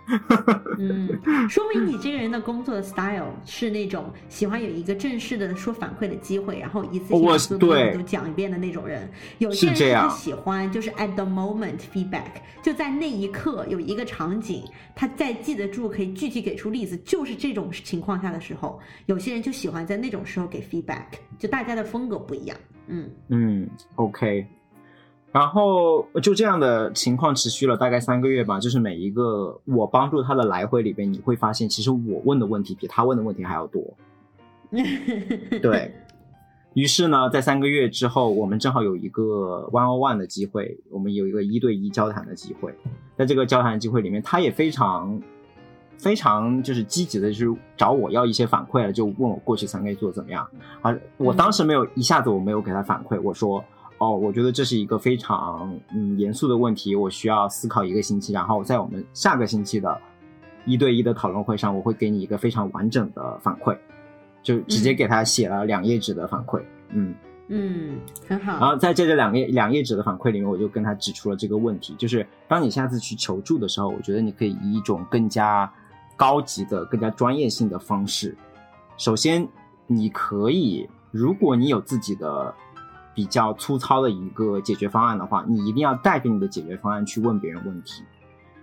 [0.78, 1.08] 嗯，
[1.50, 9.10] 说明你这个人的工作 style 是那种喜欢有一个正式的说反馈的机会，然后一次性所有都讲一遍的那种人。
[9.38, 21.06] 有些人他喜欢就是 at the moment feedback，就在那一刻有一个场景，他再记得住，可以具体给出例子，就是这种情况下的时候，有些人就喜欢在那种时候给 feedback，
[21.40, 22.58] 就大家的风格不一样。
[22.88, 24.48] 嗯嗯，OK，
[25.32, 28.60] 然后就这样的情况持续了大概三个月吧。
[28.60, 33.84] 就是每一个我帮助他的来回里边，你会发现，其实我问的问题比他问的问题还要多。
[35.62, 35.94] 对
[36.74, 42.74] 于是呢，在三个月之后，我们正好有一个 one on one 的机会，我们有一个一对一交谈的机会。
[43.18, 45.22] 在这个交谈机会里面，他也非常。
[45.98, 50.48] 非常就是积极的，就是找我要一些反馈了，就问我过去三个月做的怎么样。
[50.82, 53.64] 啊，我当时没有一下子我没有给他反馈，我说
[53.98, 60.00] 哦，我觉得这是一个非常嗯严肃的问题，我需要思考一个星期，然后在我们下个星期的
[60.66, 63.76] 一对一的讨论会上，我会给你一个非常完整的反馈，
[64.44, 67.16] 就直接给他写了两页纸的反馈，嗯
[67.48, 68.60] 嗯，很好。
[68.60, 75.68] 然后在这个两页两页纸的反馈里面，我就跟他指出了这个问题，就是当你下次去求助的时候，我觉得你可以以一种更加。
[76.18, 78.36] 高级的、更加专业性的方式。
[78.98, 79.48] 首先，
[79.86, 82.54] 你可以，如果你有自己的
[83.14, 88.04] 比较粗糙的一个解决方案的话，你一定要带着你的解决方案去问别人问题。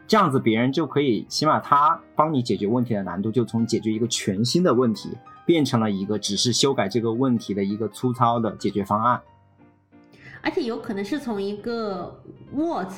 [0.07, 9.23] 这样子，别人就可以，起码他帮你解决问题的难度就从解决一个全新的问题，变成了一个只是修改这个问题的一个粗糙的解决方案。
[10.43, 12.21] 而且有可能是从一个
[12.53, 12.93] what。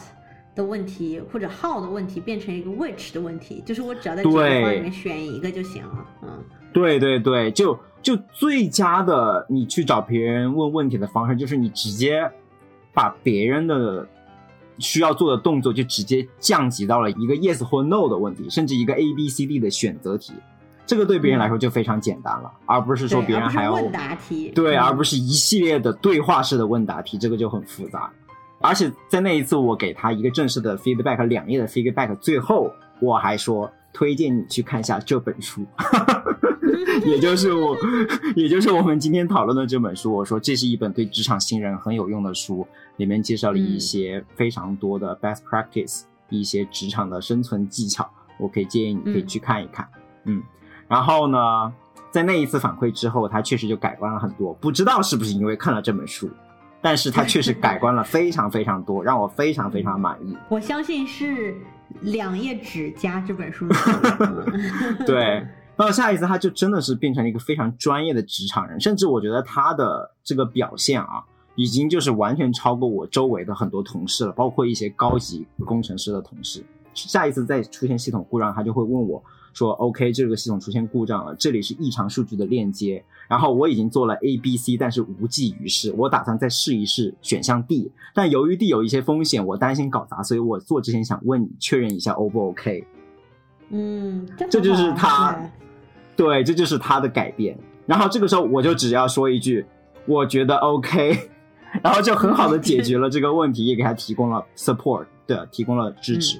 [0.56, 6.06] 的问题或者 how 的问题变成一个 which 的问题，就是我只要在这个方里面选一个就行了。
[6.22, 6.42] 嗯，
[6.72, 12.28] 对对对，就就最佳的你去找别人问问题的方式，就是你直接
[12.94, 14.08] 把别人的
[14.78, 20.32] 需要做的动作就直接降级到了一个 yes 或 no 的问题，甚至一个 A B C D 的选择题，
[20.86, 28.10] 这个对别人来说就非常简单了，而不是说别人还要问答题，对，而不是一系列的对话式的问答题，这个就很复杂。
[28.60, 35.64] 而且在那一次，我给他一个正式的 feedback，两页的 feedback，最后我还说推荐你去看一下这本书，
[37.04, 37.76] 也就是我，
[38.34, 40.12] 也就是我们今天讨论的这本书。
[40.12, 42.66] 我说这是一本对职场新人很有用的书，
[42.96, 49.86] 里面介绍了一些非常多的 best practice，一些职场的生存技巧，我可以建议你可以去看一看。
[50.24, 50.42] 嗯，
[50.88, 51.38] 然后呢，
[52.10, 56.28] 在那一次反馈之后，他确实就改观了很多，不知道是不是因为看了这本书。
[56.86, 60.36] 但是他确实改观了非常非常多，让我非常非常满意。
[60.48, 61.52] 我相信是
[62.02, 63.66] 两页纸加这本书。
[65.04, 65.44] 对，
[65.74, 71.24] 到下一次他就真的是变成了一个非常专业的职场人，甚至我觉得他的这个表现啊，
[71.56, 76.64] 已经就是完全超过我周围的很多同事了，包括一些高级工程师的同事。
[76.94, 79.20] 下一次再出现系统故障，他就会问我
[79.56, 85.92] 说：“OK，这个系统出现故障了，这里是异常数据的链接。”然后我已经做了 A、B、C，但是无济于事。
[85.96, 92.84] 我打算再试一试选项 D，但由于 D 有一些风险，我担心搞砸，所以我做之前想问你确认一下 O 不 OK？
[93.70, 95.40] 嗯，这就是他，
[96.14, 97.58] 对，这就是他的改变。
[97.86, 99.64] 然后这个时候我就只要说一句，
[100.04, 101.30] 我觉得 OK，
[101.82, 106.38] 然后就很好的解决了这个问题，也给他提供了 support，对，提供了支持，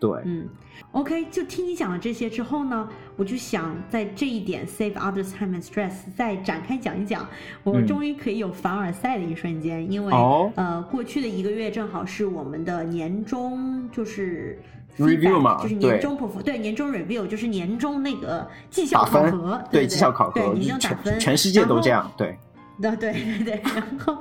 [0.00, 0.48] 对，嗯。
[0.92, 7.28] OK，就听你讲了这些之后呢，我就想在这一点 save others time and stress 再展开讲一讲。
[7.62, 10.12] 我终于可以有凡尔赛的一瞬间，因为
[10.56, 14.58] 呃，过去的一个月正好是我们的年终，就是
[14.98, 22.36] review 嘛，就是年终对年终 review，就是年终那个绩效考核，对绩效考核，对年终打分，全世界都这样，对，
[22.80, 22.96] 对。
[22.96, 24.18] 对 对对，然后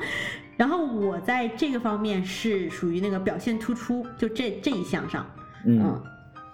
[0.58, 5.26] 然后我在这个方面是属于那个表现突出，就这这一项上，
[5.66, 6.02] 嗯。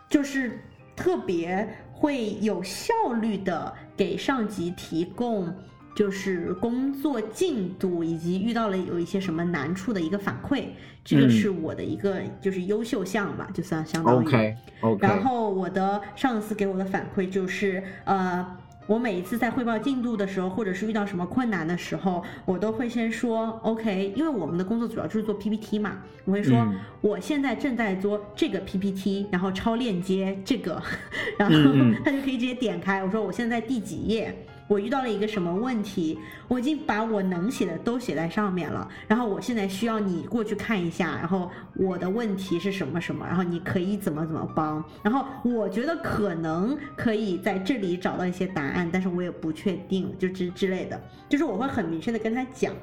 [0.07, 0.59] 就是
[0.95, 5.53] 特别会有效率的给上级提供，
[5.95, 10.65] 就是工作进度以及遇到了有一些什么难处的一个反馈，
[11.03, 14.27] 这个是我的一个就是优秀项吧，就算相当于。
[14.27, 15.07] OK OK。
[15.07, 18.57] 然后我的上司给我的反馈就是呃。
[18.87, 26.65] 我每一次在汇报进度的时候，或者是遇到什么困难的时候，我都会先说 OK，因为我们的工作主要就是做 PPT 嘛，我会说
[27.01, 30.81] 我现在正在做这个 PPT，然后抄链接这个，
[31.39, 31.55] 然后
[32.03, 33.03] 他就可以直接点开。
[33.03, 34.35] 我说我现在第几页。
[34.67, 36.17] 我遇到了一个什么问题？
[36.47, 50.99] 我已经把我能写的都写在上面了，然后我现在需要你过去看一下，然后我的问题是什么什么，然后你可以怎么怎么帮，然后我觉得可能可以在这里找到一些答案，但是我也不确定，就之之类的，
[51.29, 52.73] 就是我会很明确的跟他讲。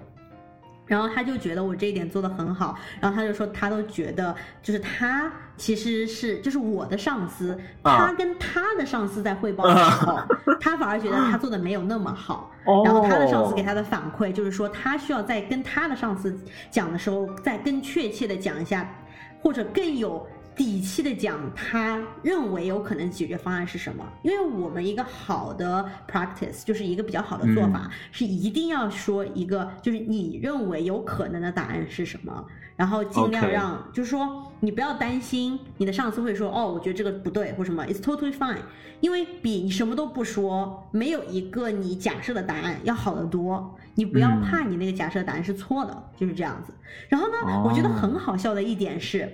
[0.92, 10.18] 然后他就觉得我这一点做的很好，然后他就说他都觉得就是他其实是就是我的上司，他跟他的上司在汇报的时候，
[10.60, 12.50] 他反而觉得他做的没有那么好。
[12.84, 16.38] 然后他的上司给他的反馈就是说他需要在跟他的上司
[16.70, 18.86] 讲的时候再更确切的讲一下，
[19.40, 20.26] 或者更有。
[20.54, 24.06] 底气的讲，他认为有可能解决方案是什么？
[24.22, 32.44] 因为我们一个好的 practice 就是一个比较好的做法，是一定要说一个就是你认为有可能的答案是什么，
[32.76, 38.58] 然后尽量让就是说你不要担心你的上司会说哦，我觉得这个不对或什么，it's totally fine，
[39.00, 43.74] 因为比你什么都不说，没有一个你假设的答案要好得多。
[43.94, 46.72] 你不要怕你那个假设答案是错的，就是这样子。
[47.10, 49.30] 然后呢，我觉得很好笑的一点是。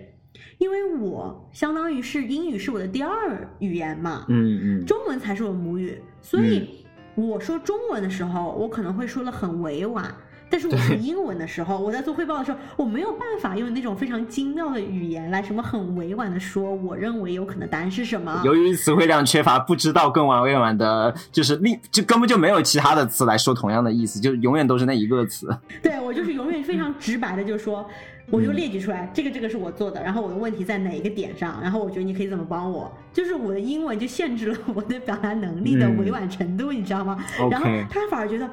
[0.59, 10.13] 因为我相当于是英语是我的第二语言嘛，嗯嗯，中文才是我母语，所以我说中文的时候，我可能会说的很委婉，
[10.51, 18.43] 但是我说英文的时候，我在做汇报的时候，我没有办法用那种非常精妙的语言来什么很委婉的说，我认为有可能答案是什么。
[18.45, 25.49] 由于词汇量缺乏，不知道更完委婉的，就是另就根本就没有其他的词来说同样的意思，就永远都是那一个词。
[25.83, 27.89] 对我就是永远非常直白的就说。
[28.31, 37.25] 我就列举出来，这个这个是我做的，然后我的问题在哪一个点上，然后我觉得你可以怎么帮我，就是我的英文就限制了我的表达能力的委婉程度，你知道吗？
[37.51, 38.49] 然后他反而觉得。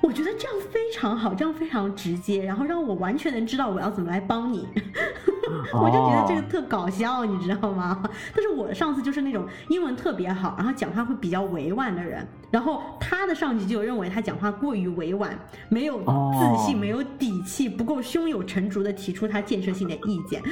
[0.00, 4.66] 我觉得这样非常好，这样非常直接，然后让我完全能知道我要怎么来帮你。
[5.72, 8.02] 我就觉得这个特搞笑，你知道吗？
[8.34, 15.36] 但是我的上司就是那种英文特别好，然后讲话会比较委婉的人，然后他的上级就认为他讲话过于委婉，
[15.68, 20.42] 没有自信，没有底气，不够胸有成竹的提出他建设性的意见，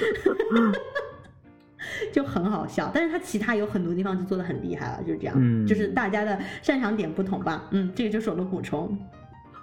[2.13, 2.91] 就很好笑。
[2.93, 7.65] 但是他其他有很多地方就做的很厉害了，就是这样，就是大家的擅长点不同吧。
[7.71, 8.99] 嗯，这个就是我的补充。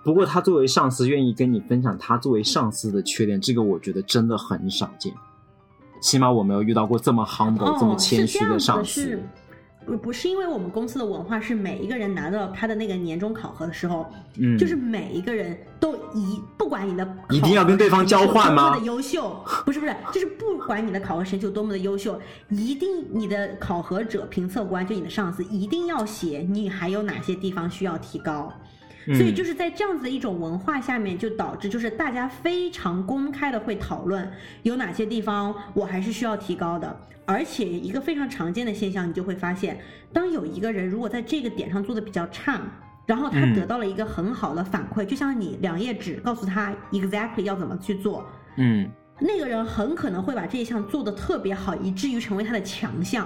[0.04, 5.14] 不过他作为上司愿意跟你分享他作为上司的缺点，这个我觉得真的很少见。
[6.02, 9.18] 起码我没有遇到过这么 humble、这么谦虚的上司。
[9.86, 14.06] 不不是因为我们公司的文化是每一个人拿到他的那个年终考核的时候，
[14.38, 28.54] 嗯，就是每一个人都一不管你的一定要跟对方交换吗多么的优秀，不是不是，就是不管你的考核成绩有多么的优秀，一定你的考核者、评测官就你的上司一定要写你还有哪些地方需要提高。
[29.08, 34.32] 嗯所以就是在这样子的一种文化下面，就导致就是大家非常公开的会讨论
[34.62, 36.96] 有哪些地方我还是需要提高的。
[37.26, 39.80] 而且一个非常常见的现象，你就会发现，
[40.12, 42.60] 当有一个人如果在这个点上做的比较差，
[43.06, 48.26] 然后他嗯得到了一个很好的反馈，就像你两页纸告诉他 exactly 要怎么去做，
[48.58, 48.90] 嗯
[49.22, 53.26] 那个人很可能会把这一项做的特别好，以至于成为他的强项。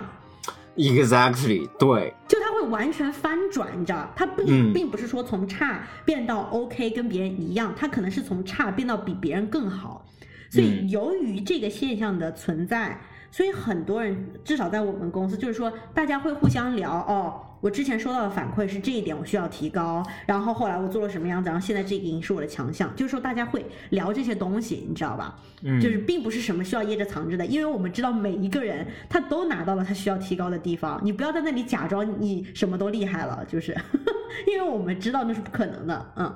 [0.76, 10.06] ，exactly，对，就他会完全翻转，你知道，他并、嗯并不是说从差变到 OK 跟别人一样，他可能是从差变到比别人更好。
[10.50, 13.02] 所以嗯由于这个现象的存在，
[13.32, 17.42] 所以很多人至少在我们公司，就是说大家会互相聊哦。
[17.60, 25.36] 我之前收到的反馈是这一点我需要提高，然后后来我做了什么样子，然后现在这个已经是我的强项，就是说大家会聊这些东西，你知道吧？
[25.64, 33.76] 嗯，就是并不是什么需要掖着藏着的，因为我们知道每一个人他都拿到了他需要提高的地方，你不要在那里假装你什么都厉害了，就是，
[34.46, 36.36] 因为我们知道那是不可能的，嗯。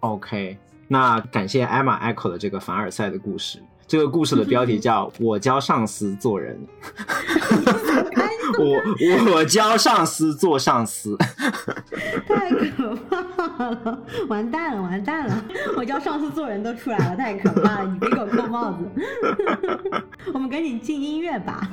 [0.00, 0.56] OK，
[0.86, 3.58] 那感谢艾玛 Echo 的这个凡尔赛的故事。
[3.88, 6.60] 这个故事的标题叫“我教上司做人”，
[8.58, 11.16] 我我教上司做上司。
[12.26, 15.44] 太可怕了，完蛋了，完蛋了！
[15.74, 17.88] 我教上司做人都出来了，太可怕了！
[17.90, 18.86] 你别给我扣帽子。
[20.34, 21.66] 我们赶紧进音乐吧。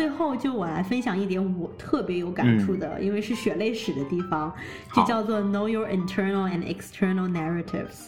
[0.00, 4.50] 最后就我来分享一点我特别有感触的，因为是血泪史的地方，
[4.94, 8.06] 就叫做 Know your internal and external narratives，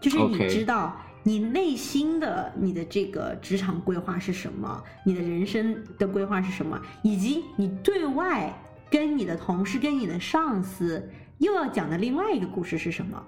[0.00, 8.50] 就是你知道你内心的你的这个职场规划是什么，你的人生的规划是什么，以及你对外
[8.90, 13.22] 跟你的同事、跟你的上司又要讲的另外一个故事是什么。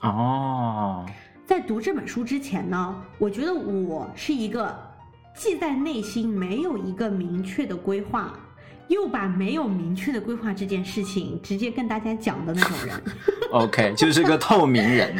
[0.00, 1.06] 哦，
[1.46, 4.76] 在读这本书之前呢，我觉得我是一个
[5.34, 8.32] 既在内心没有一个明确的规划，
[8.88, 13.02] 又把没有明确的规划这件事情直接跟大家讲的那种人。
[13.52, 15.16] OK，就是个透明人。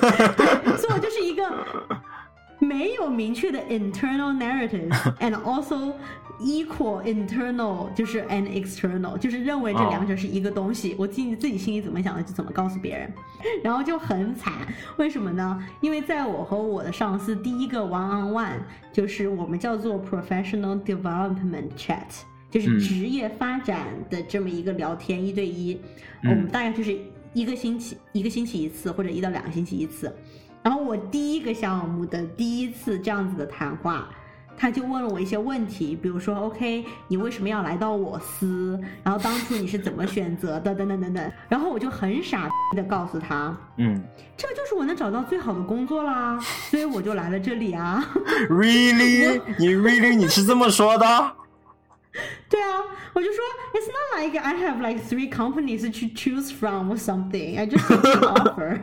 [0.76, 1.50] 所以我就是一个
[2.58, 4.90] 没有明确的 internal narrative
[5.20, 5.92] and also
[6.40, 10.94] equal internal 就是 and external，就是认为这两者是一个东西。
[10.98, 13.12] 我自己自己心里怎么想的就怎么告诉别人，
[13.62, 14.52] 然后就很惨。
[14.96, 15.66] 为什么呢？
[15.80, 18.58] 因为在我和我的上司第一个 one on one
[18.92, 22.22] 就是我们叫做 professional development chat。
[22.50, 25.76] 就是嗯职业发展的这么一个聊天，一对一，
[26.22, 26.96] 嗯我们大概就是
[27.32, 30.14] 一个星期一个星期一次，或者一到两个星期一次。
[30.62, 34.08] 然后我第一个项目的第一次这样子的谈话，
[34.56, 38.80] 他就问了我一些问题，比如说，OK，你为什么要来到我司？
[39.02, 40.74] 然后当初你是怎么选择的？
[40.74, 41.32] 等等等等。
[41.48, 44.02] 然后我就很傻的告诉他，嗯
[44.36, 46.38] 这就是我能找到最好的工作啦，
[46.70, 48.04] 所以我就来了这里啊。
[48.48, 49.40] ，Really？
[49.58, 50.14] 你 Really？
[50.14, 51.06] 你是这么说的？
[52.48, 52.80] 对啊，
[53.12, 57.58] 我就说，It's not like I have like three companies to choose from or something.
[57.58, 57.84] I just
[58.22, 58.78] offer.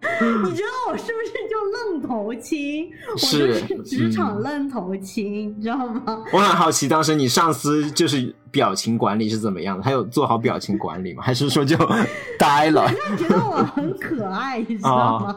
[0.44, 2.88] 你知道我是不是就愣头青？
[3.12, 6.24] 我就是是职场愣头青，你知道吗？
[6.32, 9.82] 我很好奇，当时你上司就是表情管理是怎么样的？
[9.82, 11.22] 他有做好表情管理吗？
[11.24, 11.76] 还是说就
[12.38, 12.86] 呆了？
[13.08, 15.36] 他觉得我很可爱，你知道吗？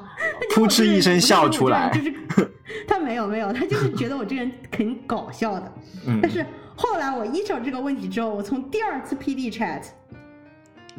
[0.54, 2.14] 扑哧一声笑出来就是
[2.88, 5.74] 他没有没有，他就是觉得我这个人很搞笑的。
[6.06, 6.46] 嗯但是
[6.76, 9.82] 后来我意识到这个问题之后，我从第二次 PD chat，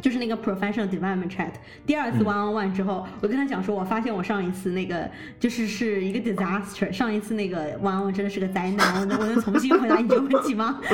[0.03, 1.53] 就是那个 professional development chat，
[1.87, 10.81] 第二次 one on one 之后，我跟他讲说，我发现我上一次那个就是是一个 disaster，上一次那个 one on one 真的是个灾难，我能我能重新回答你这个问题吗？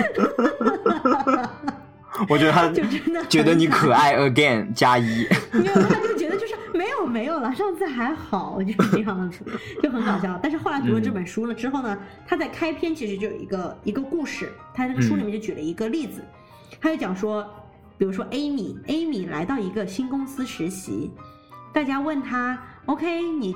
[2.28, 5.26] 我觉得他 就真的觉得你可爱 again 加一。
[5.52, 9.44] 没有，他就觉得就是没有没有了，上次还好，就是这样子，
[9.82, 10.38] 就很搞笑。
[10.42, 11.96] 但是后来读了这本书了之后呢，
[12.26, 16.20] 他在开篇其实就有一个一个故事，他那个书里面就举了一个例子，
[16.80, 17.46] 他就讲说，
[17.98, 21.10] 比如说 Amy，Amy 来到一个新公司实习，
[21.72, 23.54] 大家问他，OK，你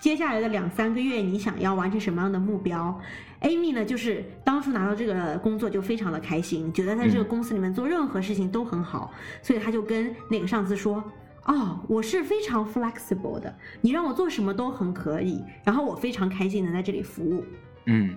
[0.00, 2.98] 接下来的两三个月你想要完成什么样的目标
[3.42, 9.12] ？Amy 呢，就是当初拿到这个工作就非常的开心，觉得在这个公司里面做任何事情都很好，
[9.42, 11.02] 所以他就跟那个上司说。
[11.46, 17.42] 哦，我是非常 flexible 的，你让我做什么都很可以，然后我非常开心能在这里服务。
[17.86, 18.16] 嗯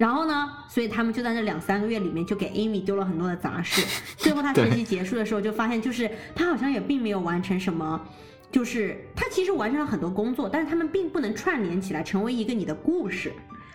[0.00, 3.86] 然后呢，所以他们就在这两三个月里面就给 Amy 丢了很多的杂事。
[4.16, 8.00] 最后他学习结束的时候，就发现就是他好像也并没有完成什么，
[8.50, 13.30] 就是他其实完成了很多工作，但是他们并不能串联起来成为一个你的故事。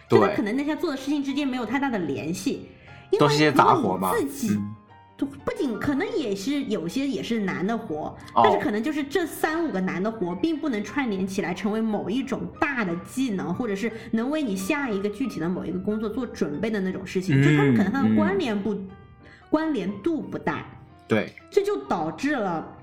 [0.09, 2.71] 就他可能那些做的事情之间没有太大的联系，
[3.19, 4.11] 都是些杂活嘛。
[4.11, 4.59] 自己。
[5.17, 17.41] 就不仅可能也是有些也是男的活，但是可能就是这三五个男的活，并不能串联起来成为某一种大的技能，或者是能为你下一个具体的某一个工作做准备的那种事情。
[17.41, 18.77] 就他们可能他的关联不
[19.49, 20.65] 关联度不大，
[21.07, 22.74] 对，这就导致了。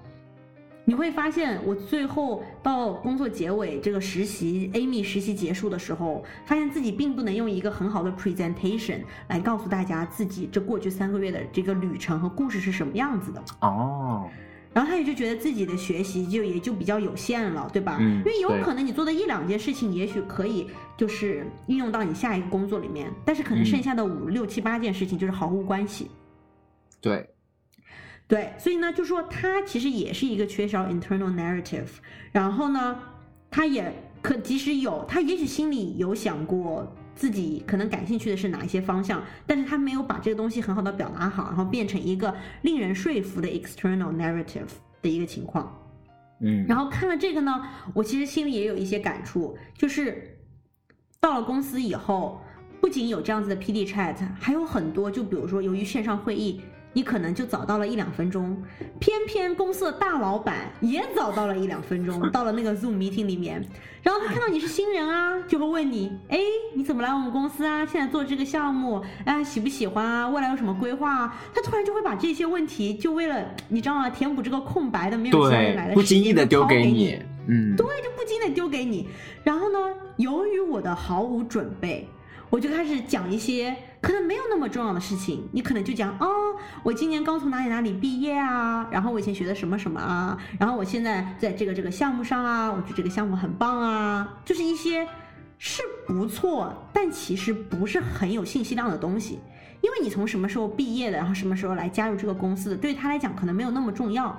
[0.85, 13.41] 你会发现，我最后到工作结尾，这个实习 Amy 实习结束的时候，发现自己并不能用一个很好的 presentation 来告诉大家自己这过去三个月的这个旅程和故事是什么样子的。
[13.61, 14.28] 哦，
[14.74, 17.99] 然后他也就觉得自己的学习就也就比较有限了，对吧？
[18.01, 18.18] 嗯。
[18.18, 20.66] 因为有可能你做的一两件事情，也许可以
[20.97, 26.11] 就是运用到你下一个工作里面，但是可能剩下的五六七八件事情就是毫无关系。
[27.01, 27.32] 对。
[28.33, 31.85] 对，所以呢，就说他其实也是一个缺少 internal narrative，
[32.33, 32.99] 然后呢，
[33.51, 44.70] 他也可即使有，他也许心里有想过自己可能感兴趣的是哪一些方向，但是他没有把这个东西很好的表达好，然后变成一个令人说服的 external narrative
[45.03, 45.70] 的一个情况。
[46.41, 47.62] 嗯，然后看了这个呢，
[47.93, 50.39] 我其实心里也有一些感触，就是
[51.20, 52.41] 到了公司以后，
[52.80, 56.62] 不仅有这样子的 PD chat，还有很多，就比如说由于线上会议。
[56.93, 58.62] 你可能就早到了一两分钟，
[58.99, 63.64] 偏偏公司的大老板也早到了一两分钟， 到了那个 Zoom meeting 里面，
[64.03, 66.38] 然后他看到你是新人啊，就会问你，哎，
[66.74, 67.86] 你怎么来我们公司啊？
[67.86, 70.28] 现在做这个项目，哎，喜不喜欢啊？
[70.28, 71.40] 未来有什么规划啊？
[71.55, 74.11] 他突然就会把这些问题，就为了你知道吗？
[74.11, 75.38] 填补这个空白的没有
[75.95, 77.18] 不经意的丢给你，
[77.49, 79.09] 嗯，对，就不经意的丢给你。
[79.43, 79.78] 然后呢，
[80.16, 82.07] 由于我的毫无准备。
[82.53, 86.28] 我就开始讲一些可能没有那么重要的事情，你可能就讲哦，
[86.82, 95.09] 我今年刚从哪里哪里毕业啊，然后我以前学的什么什么啊，然后我现在在这个这个项目上啊，我觉得这个项目很棒啊，就是一些
[95.57, 99.38] 是不错，但其实不是很有信息量的东西，
[99.80, 104.36] 因为你从什么时候毕业的，然后什么时候来加入这个公司的，对他来讲可能没有那么重要，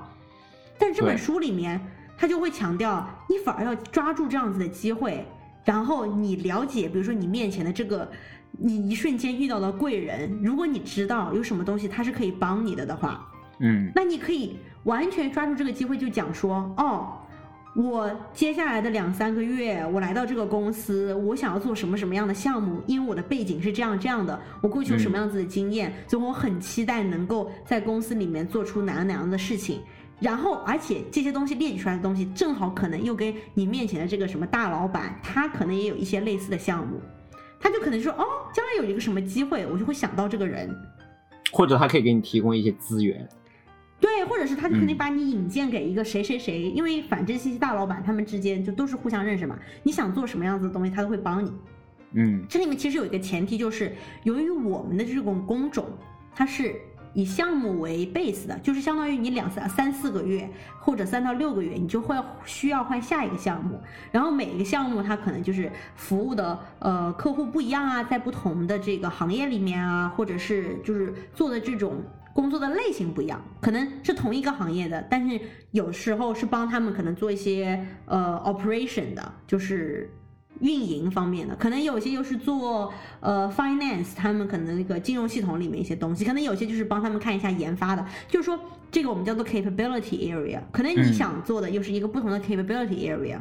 [0.77, 1.81] 但这本书里面
[2.15, 5.25] 他就会强调，你反而要抓住这样子的机会。
[5.63, 8.09] 然后你了解，比如说你面前的这个，
[8.51, 13.25] 你一瞬间遇到的贵人，如果你知道有什么东西他是可以帮你的的话，
[13.59, 17.13] 嗯，那你可以完全抓住这个机会，就讲说，哦，
[17.75, 29.81] 我接下来的两三个月，我来到这个公司，我想要做什么什么样的项目，因为我的背景是这样这样的，我过去有什么样子的经验，所以我很期待能够在公司里面做出哪样哪样的事情。
[30.19, 37.01] 然后，而且这些东西列举出来的东西，正好可能又跟你面前的这个什么大老板，他可能也有一些类似的项目，
[37.59, 40.73] 他就可能说，哦，将来有一个什么机会，我就会想到这个人，
[41.51, 43.27] 或者他可以给你提供一些资源，
[43.99, 51.51] 对，或者是他就肯定把你引荐给一个谁谁谁，因为反正这些大老板他们之间就都是互相认识嘛，你想做什么样子的东西，他都会帮你。
[52.13, 53.91] 嗯，这里面其实有一个前提，就是
[54.23, 55.85] 由于我们的这种工种，
[56.33, 56.75] 它是。
[57.13, 60.49] 以项目为 base 的，就是相当于你两三三四个月
[60.79, 63.79] 或者三到六个月，你就会需要换下一个项目。
[64.11, 72.01] 然后每一个项目它可能就是服务的呃客户不一样啊，在不同的这个行业里面啊，或者是就是做的这种
[72.33, 75.39] 工作的类型不一样，可能是同一个行业的，但是
[75.71, 80.09] 有时候是帮他们可能做一些呃 operation 的，就是。
[80.59, 88.57] 运营方面的，可能有些又是做呃 finance，他们可能那个金融系统里面一些东西，可能有些就是帮他们看一下研发的，就是说
[88.91, 93.37] 这个我们叫做 capability area，可能你想做的又是一个不同的 capability area，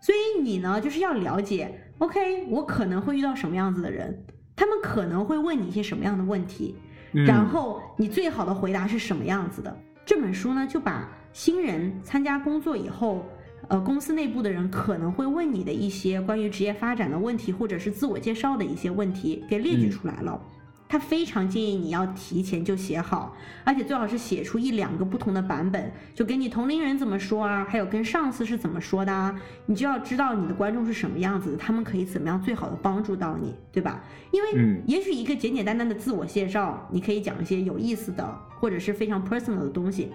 [0.00, 4.24] 所以你呢就是要了解，OK，我可能会遇到什么样子的人，
[4.56, 6.74] 他们可能会问你一些什么样的问题，
[7.12, 9.76] 然后你最好的回答是什么样子的。
[10.06, 13.24] 这本书呢就把新人参加工作以后。
[13.70, 20.40] 呃，公司内部的人可能会问你的一些关于职业发展的问题，或者是自我介绍的一些问题，给列举出来了。
[20.88, 34.02] 他非常建议你要提前就写好，而且最好是写出一两个不同的版本，就跟你同龄人怎么说啊，还有跟上司是怎么说的啊，你就要知道你的观众是什么样子，他们可以怎么样最好的帮助到你，对吧？
[34.32, 40.10] 因为也许一个简简单单的自我介绍，你可以讲一些有意思的或者是非常 personal 的东西。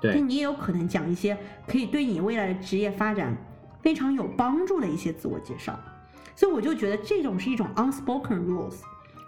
[0.00, 1.36] 但你也有可能讲一些
[1.66, 3.36] 可以对你未来的职业发展
[3.82, 5.78] 非常有帮助的一些自我介绍，
[6.36, 8.76] 所以我就觉得这种是一种 unspoken rules。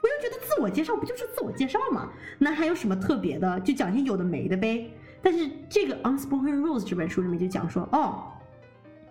[0.03, 2.09] 我就觉得自我介绍不就是自我介绍吗？
[2.39, 3.61] 那还有什么特别的？
[3.61, 4.91] 就讲些有的没的呗。
[5.21, 8.30] 但是这个 unspoken rules 这本书里面就讲说，哦，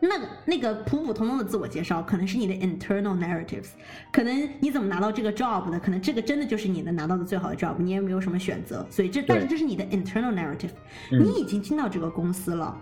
[0.01, 3.71] 那个那个普普通通的自我介绍，可能是你的 internal narratives，
[4.11, 10.69] 可能你怎么拿到这个 job 的，可能这个真的就是你能拿到的最好的 job，你也没有什么选择，所以这但是这是你的 internal narrative，
[11.11, 12.77] 你已经进到这个公司了，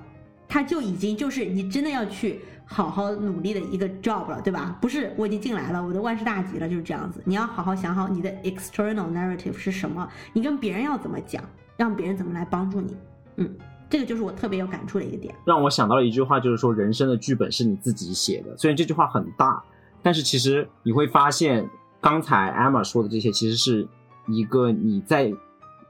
[0.48, 4.78] 他就已经就是你真的要去好好努力的一个 job 了，对吧？
[4.80, 7.20] 不是我已经进来了，我的万事大吉了，就是这样子。
[7.26, 11.44] 你要好好想好你的 external narrative 是什么，你跟别人要怎么讲，
[11.78, 12.96] 让别人怎么来帮助你，
[13.38, 13.56] 嗯。
[13.90, 18.56] 这个就是我特别有感触的一个点，让我想到了一句话，就是说人生的剧本是你自己写的。
[18.58, 19.64] 虽然这句话很大，
[20.02, 21.68] 但是其实你会发现，
[22.02, 23.88] 刚才 Emma 说的这些，其实是
[24.28, 25.32] 一个你在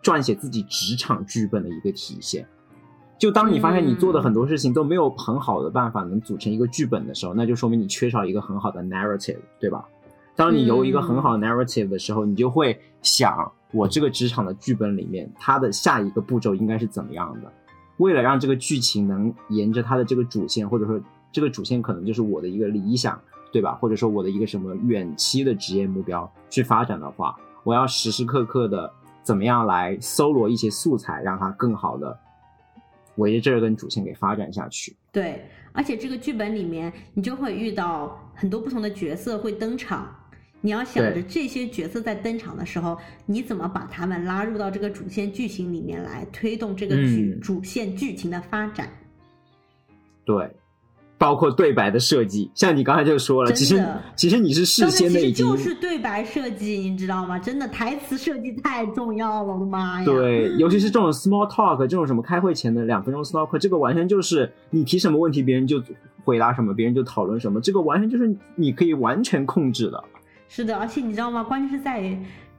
[0.04, 2.48] 撰写自己职场剧本的一个体现。
[3.18, 9.84] 就当你发现你做的很多事情都没有很好的办法能组成一个剧本的时候，那就说明你缺少一个很好的 narrative，对吧？
[10.36, 17.52] 当你有一个很好的 narrative 的时候，你就会想，我这个职场的剧本里面，它的下一个步骤应该是怎么样的？
[17.98, 21.00] 为了让这个剧情能沿着它的这个主线，或者说
[21.32, 23.20] 这个主线可能就是我的一个理想，
[23.52, 23.76] 对吧？
[23.76, 28.92] 或者说我的一个什么远期的职业目标去发展的话，我要时时刻刻的
[29.24, 32.18] 怎么样来搜罗一些素材，让它更好的
[33.16, 34.96] 围着这根主线给发展下去。
[35.12, 40.16] 对，而且这个剧本里面，你就会遇到很多不同的角色会登场。
[40.62, 48.90] 你要想着这些角色在登场的时候，你怎么把他们拉入到这个主线剧情里面来，推动这个剧主线剧情的发展？
[50.26, 50.50] 对，
[51.18, 53.82] 包括对白的设计，像你刚才就说了，其实
[54.16, 57.40] 其实你是事先的已经就是对白设计，你知道吗？
[57.40, 60.06] 真的台词设计太重要了，我的妈呀！
[60.06, 65.82] 对，尤其是这种 small talk，这种什么开会前的两分钟 small talk，这个完全就是你提什么问题，别人就
[66.26, 70.04] 回答什么，别人就讨论什么，这个完全就是你可以完全控制的。
[70.50, 71.44] 是的，而且你知道吗？
[71.44, 72.18] 关键是在于，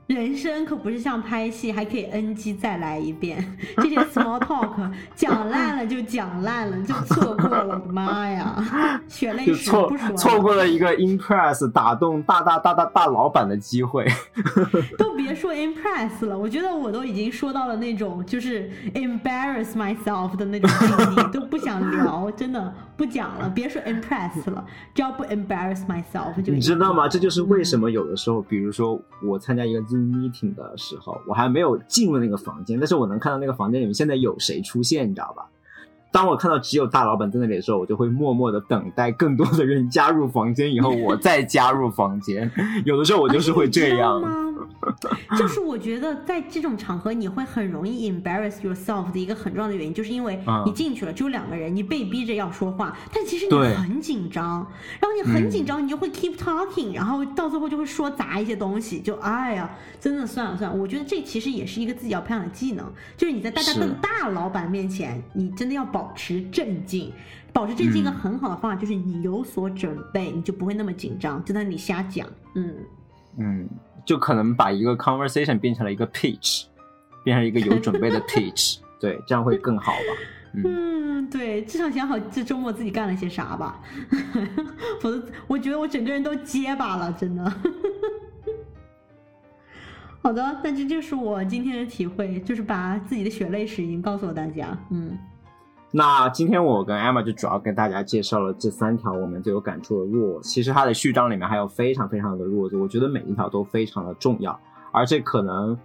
[0.09, 3.44] 人生可不是像拍戏，还可以 NG 再来一遍。
[3.76, 7.78] 这些 small talk 讲烂了就讲烂了，就错过了。
[7.82, 8.64] 我的妈呀，
[9.06, 10.16] 血泪史不说。
[10.16, 14.06] 错过了一个 impress 打动大大大大大老板的机会。
[14.96, 22.72] 都别说 impress 了，我觉得我都已经说到了那种就是 embarrass myself 的那种境地，都不想聊，真的。
[22.96, 26.52] 不讲了，别说 impress 了，只要不 embarrass myself 就。
[26.52, 27.06] 你知道吗？
[27.06, 35.46] 这就是为什么有的时候，比如说我参加一个 Meeting 的时候，我还没有进入那个房间，但是我能看到那个房间里面现在有谁出现，你知道吧？
[36.11, 42.51] 当我看到只有大老板在那里的时候，我就会默默的等待更多的人加入房间，以后我再加入房间。
[42.86, 44.22] 有的时候我就是会这样。
[45.39, 54.66] 就是我觉得在这种场合你会很容易 embarrass yourself 的一个很重要的原因，就是因为你进去了只有两个人，你被逼着要说话，但其实你很紧张，
[55.01, 67.12] 然后你很紧张，你就会 keep talking，然后到最后就会说砸一些东西，就哎呀，真的算了算了，我觉得这其实也是一个自己要培养的技能，就是你在大家更大老板面前，你真的要保持镇静，
[67.53, 72.75] 保持镇静一个很好的方法就是你有所准备，你就不会那么紧张，就在那里瞎讲，嗯。
[73.39, 73.69] 嗯。
[74.09, 76.64] 就可能把一个 conversation 变成了一个 pitch，
[77.22, 79.98] 变成一个有准备的 pitch， 对，这样会更好吧？
[80.54, 83.82] 嗯，对，至少想好这周末自己干了些啥吧，
[85.02, 87.52] 否则我觉得我整个人都结巴了，真的。
[90.22, 95.18] 好的，那这就是我今天的体会，就是把自己的血泪史已经告诉了大家，嗯。
[95.99, 100.40] 那今天我跟 Emma 就主要跟大家介绍了这三条我们最有感触的 rule。
[100.42, 104.57] 其实它的序章里面还有非常非常的 rule，我觉得每一条都非常的重要，
[104.92, 105.76] 而且可能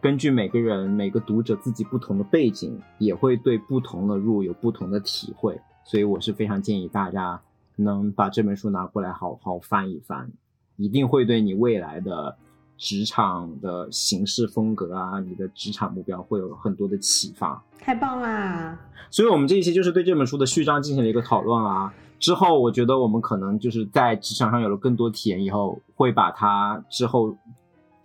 [0.00, 5.60] 根据每个人每个读者自己不同的背景，也会对不同的 rule 有不同的体会。
[5.84, 7.38] 所以我是非常建议大家
[7.76, 10.32] 能把这本书拿过来好好翻一翻，
[10.76, 12.34] 一定会对你未来的。
[12.78, 18.78] 职场的行事风格啊，你的职场目标会有很多的启发，太棒啦！
[19.10, 21.92] 所以，我们这一期就是对这本书的序章进行了一个讨论啊。
[22.18, 27.36] 之后，我觉得我们可能就是在职场上有了更多体验以后，会把它之后。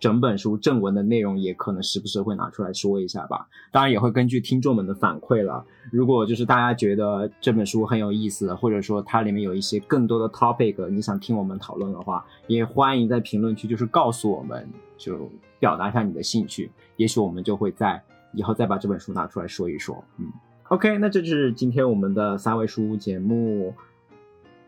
[0.00, 5.64] 整本书正文的内容也可能时不时会拿出来说一下吧，当然也会根据听众们的反馈了。
[5.90, 20.04] 如果就是大家觉得这本书很有意思，或者说它里面有一些更多的 topic，你想听我们讨论的话，也欢迎在评论区就是告诉我们，就表达一下你的兴趣，也许我们就会在以后再把这本书拿出来说一说。
[20.18, 20.26] 嗯
[20.68, 23.74] ，OK，那这就是今天我们的三位书节目。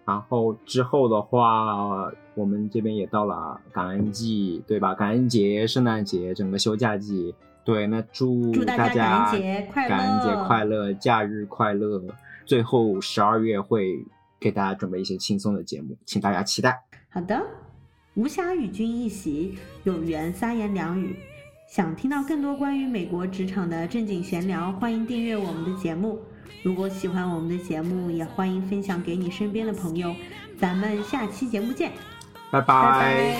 [0.06, 4.94] 然后之后的话，我们这边也到了感恩季，对吧？
[4.94, 7.34] 感恩节、圣诞节，整个休假季，
[7.64, 12.02] 对，那祝大家感恩节快乐，感恩节快乐，假日快乐。
[12.44, 14.04] 最后十二月会
[14.38, 16.80] 给大家准备一些轻松的节目，请大家期待。
[17.08, 17.42] 好的，
[18.14, 21.16] 无暇与君一席，有缘三言两语。
[21.68, 26.20] 想听到更多关于美国职场的正经闲聊，欢迎订阅我们的节目。
[26.62, 30.14] 如果喜欢我们的节目，也欢迎分享给你身边的朋友。
[30.56, 31.90] 咱们下期节目见，
[32.50, 33.36] 拜拜。